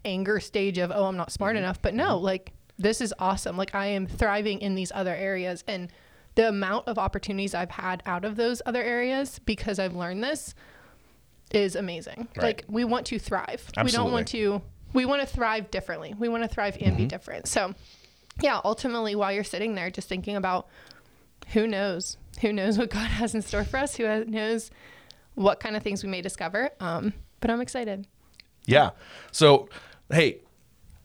anger 0.04 0.40
stage 0.40 0.78
of, 0.78 0.92
oh, 0.94 1.04
I'm 1.06 1.16
not 1.16 1.32
smart 1.32 1.54
mm-hmm. 1.54 1.64
enough, 1.64 1.80
but 1.80 1.94
no, 1.94 2.16
mm-hmm. 2.16 2.24
like, 2.24 2.52
this 2.78 3.00
is 3.00 3.14
awesome. 3.18 3.56
Like, 3.56 3.74
I 3.74 3.86
am 3.86 4.06
thriving 4.06 4.60
in 4.60 4.74
these 4.74 4.90
other 4.92 5.14
areas. 5.14 5.62
And 5.68 5.90
the 6.34 6.48
amount 6.48 6.88
of 6.88 6.98
opportunities 6.98 7.54
I've 7.54 7.70
had 7.70 8.02
out 8.06 8.24
of 8.24 8.34
those 8.34 8.60
other 8.66 8.82
areas 8.82 9.38
because 9.38 9.78
I've 9.78 9.94
learned 9.94 10.24
this 10.24 10.54
is 11.52 11.76
amazing. 11.76 12.26
Right. 12.36 12.42
Like, 12.42 12.64
we 12.68 12.84
want 12.84 13.06
to 13.06 13.20
thrive. 13.20 13.64
Absolutely. 13.76 13.84
We 13.84 13.92
don't 13.92 14.12
want 14.12 14.28
to, 14.28 14.62
we 14.92 15.04
want 15.04 15.20
to 15.20 15.26
thrive 15.26 15.70
differently. 15.70 16.14
We 16.18 16.28
want 16.28 16.42
to 16.42 16.48
thrive 16.48 16.76
and 16.80 16.96
be 16.96 17.04
mm-hmm. 17.04 17.08
different. 17.08 17.46
So, 17.46 17.74
yeah, 18.40 18.60
ultimately, 18.64 19.14
while 19.14 19.32
you're 19.32 19.44
sitting 19.44 19.74
there 19.74 19.90
just 19.90 20.08
thinking 20.08 20.36
about 20.36 20.66
who 21.52 21.66
knows 21.66 22.16
who 22.40 22.52
knows 22.52 22.78
what 22.78 22.90
god 22.98 23.06
has 23.06 23.34
in 23.34 23.42
store 23.42 23.64
for 23.64 23.76
us 23.76 23.96
who 23.96 24.24
knows 24.24 24.70
what 25.34 25.60
kind 25.60 25.76
of 25.76 25.82
things 25.82 26.02
we 26.02 26.08
may 26.08 26.22
discover 26.22 26.70
um, 26.80 27.12
but 27.40 27.50
i'm 27.50 27.60
excited 27.60 28.06
Yeah. 28.66 28.90
So, 29.30 29.68
hey, 30.10 30.38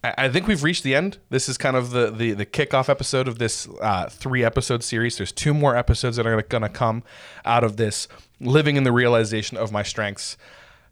I 0.01 0.29
think 0.29 0.47
we've 0.47 0.63
reached 0.63 0.83
the 0.83 0.95
end. 0.95 1.17
This 1.29 1.49
is 1.49 1.57
kind 1.57 1.75
of 1.75 1.91
the 1.91 2.09
the, 2.09 2.31
the 2.31 2.45
kickoff 2.45 2.87
episode 2.87 3.27
of 3.27 3.37
this 3.37 3.67
uh, 3.81 4.07
three 4.07 4.45
episode 4.45 4.81
series. 4.81 5.17
There's 5.17 5.33
two 5.33 5.53
more 5.53 5.75
episodes 5.75 6.15
that 6.15 6.25
are 6.25 6.41
going 6.41 6.61
to 6.61 6.69
come 6.69 7.03
out 7.43 7.65
of 7.65 7.75
this 7.75 8.07
living 8.39 8.77
in 8.77 8.85
the 8.85 8.93
realization 8.93 9.57
of 9.57 9.73
my 9.73 9.83
strengths. 9.83 10.37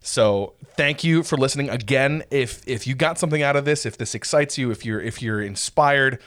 So 0.00 0.54
thank 0.76 1.04
you 1.04 1.22
for 1.22 1.36
listening 1.36 1.68
again. 1.68 2.22
If 2.30 2.62
if 2.66 2.86
you 2.86 2.94
got 2.94 3.18
something 3.18 3.42
out 3.42 3.56
of 3.56 3.64
this, 3.64 3.84
if 3.84 3.98
this 3.98 4.14
excites 4.14 4.56
you, 4.56 4.70
if 4.70 4.84
you're 4.84 5.00
if 5.00 5.20
you're 5.20 5.42
inspired, 5.42 6.20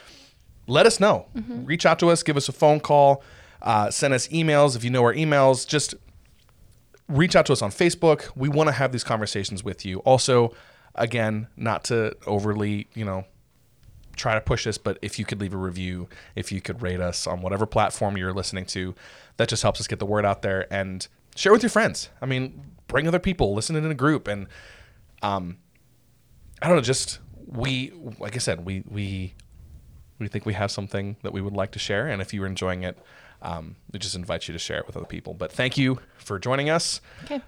let 0.66 0.86
us 0.86 1.00
know. 1.00 1.26
Reach 1.64 1.86
out 1.86 1.98
to 2.00 2.10
us, 2.10 2.22
give 2.22 2.36
us 2.36 2.48
a 2.48 2.52
phone 2.52 2.80
call, 2.80 3.22
uh, 3.62 3.90
send 3.90 4.14
us 4.14 4.28
emails 4.28 4.76
if 4.76 4.84
you 4.84 4.90
know 4.90 5.02
our 5.02 5.14
emails. 5.14 5.66
Just 5.66 5.94
reach 7.08 7.34
out 7.36 7.46
to 7.46 7.52
us 7.52 7.62
on 7.62 7.70
Facebook. 7.70 8.30
We 8.36 8.48
want 8.48 8.68
to 8.68 8.72
have 8.72 8.92
these 8.92 9.04
conversations 9.04 9.64
with 9.64 9.84
you. 9.84 9.98
Also, 10.00 10.54
again, 10.94 11.48
not 11.56 11.84
to 11.84 12.16
overly, 12.26 12.88
you 12.94 13.04
know, 13.04 13.24
try 14.16 14.34
to 14.34 14.40
push 14.40 14.64
this, 14.64 14.78
but 14.78 14.98
if 15.02 15.18
you 15.18 15.24
could 15.24 15.40
leave 15.40 15.54
a 15.54 15.58
review, 15.58 16.08
if 16.36 16.52
you 16.52 16.60
could 16.60 16.82
rate 16.82 17.00
us 17.00 17.26
on 17.26 17.42
whatever 17.42 17.66
platform 17.66 18.16
you're 18.16 18.32
listening 18.32 18.66
to, 18.66 18.94
that 19.36 19.48
just 19.48 19.62
helps 19.62 19.80
us 19.80 19.86
get 19.86 19.98
the 19.98 20.06
word 20.06 20.24
out 20.24 20.42
there 20.42 20.72
and 20.72 21.08
share 21.34 21.52
with 21.52 21.62
your 21.62 21.70
friends. 21.70 22.10
I 22.20 22.26
mean, 22.26 22.62
bring 22.92 23.08
other 23.08 23.18
people, 23.18 23.54
listen 23.54 23.74
in 23.74 23.84
a 23.84 23.94
group, 23.94 24.28
and 24.28 24.46
um, 25.22 25.58
I 26.60 26.68
don't 26.68 26.76
know, 26.76 26.82
just 26.82 27.18
we, 27.46 27.92
like 28.18 28.36
I 28.36 28.38
said, 28.38 28.64
we 28.64 28.84
we 28.88 29.34
we 30.18 30.28
think 30.28 30.46
we 30.46 30.54
have 30.54 30.70
something 30.70 31.16
that 31.22 31.32
we 31.32 31.40
would 31.40 31.54
like 31.54 31.72
to 31.72 31.78
share, 31.78 32.06
and 32.06 32.22
if 32.22 32.32
you're 32.32 32.46
enjoying 32.46 32.84
it, 32.84 32.98
um, 33.42 33.76
we 33.92 33.98
just 33.98 34.14
invite 34.14 34.46
you 34.46 34.52
to 34.52 34.58
share 34.58 34.78
it 34.78 34.86
with 34.86 34.96
other 34.96 35.06
people. 35.06 35.34
But 35.34 35.52
thank 35.52 35.76
you 35.76 35.98
for 36.18 36.38
joining 36.38 36.70
us 36.70 37.00
okay 37.24 37.40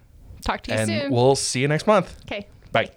talk 0.42 0.60
to 0.62 0.72
you 0.72 0.76
and 0.76 0.86
soon 0.88 1.12
we'll 1.12 1.36
see 1.36 1.60
you 1.60 1.68
next 1.68 1.86
month. 1.86 2.16
okay 2.26 2.46
Bye. 2.72 2.90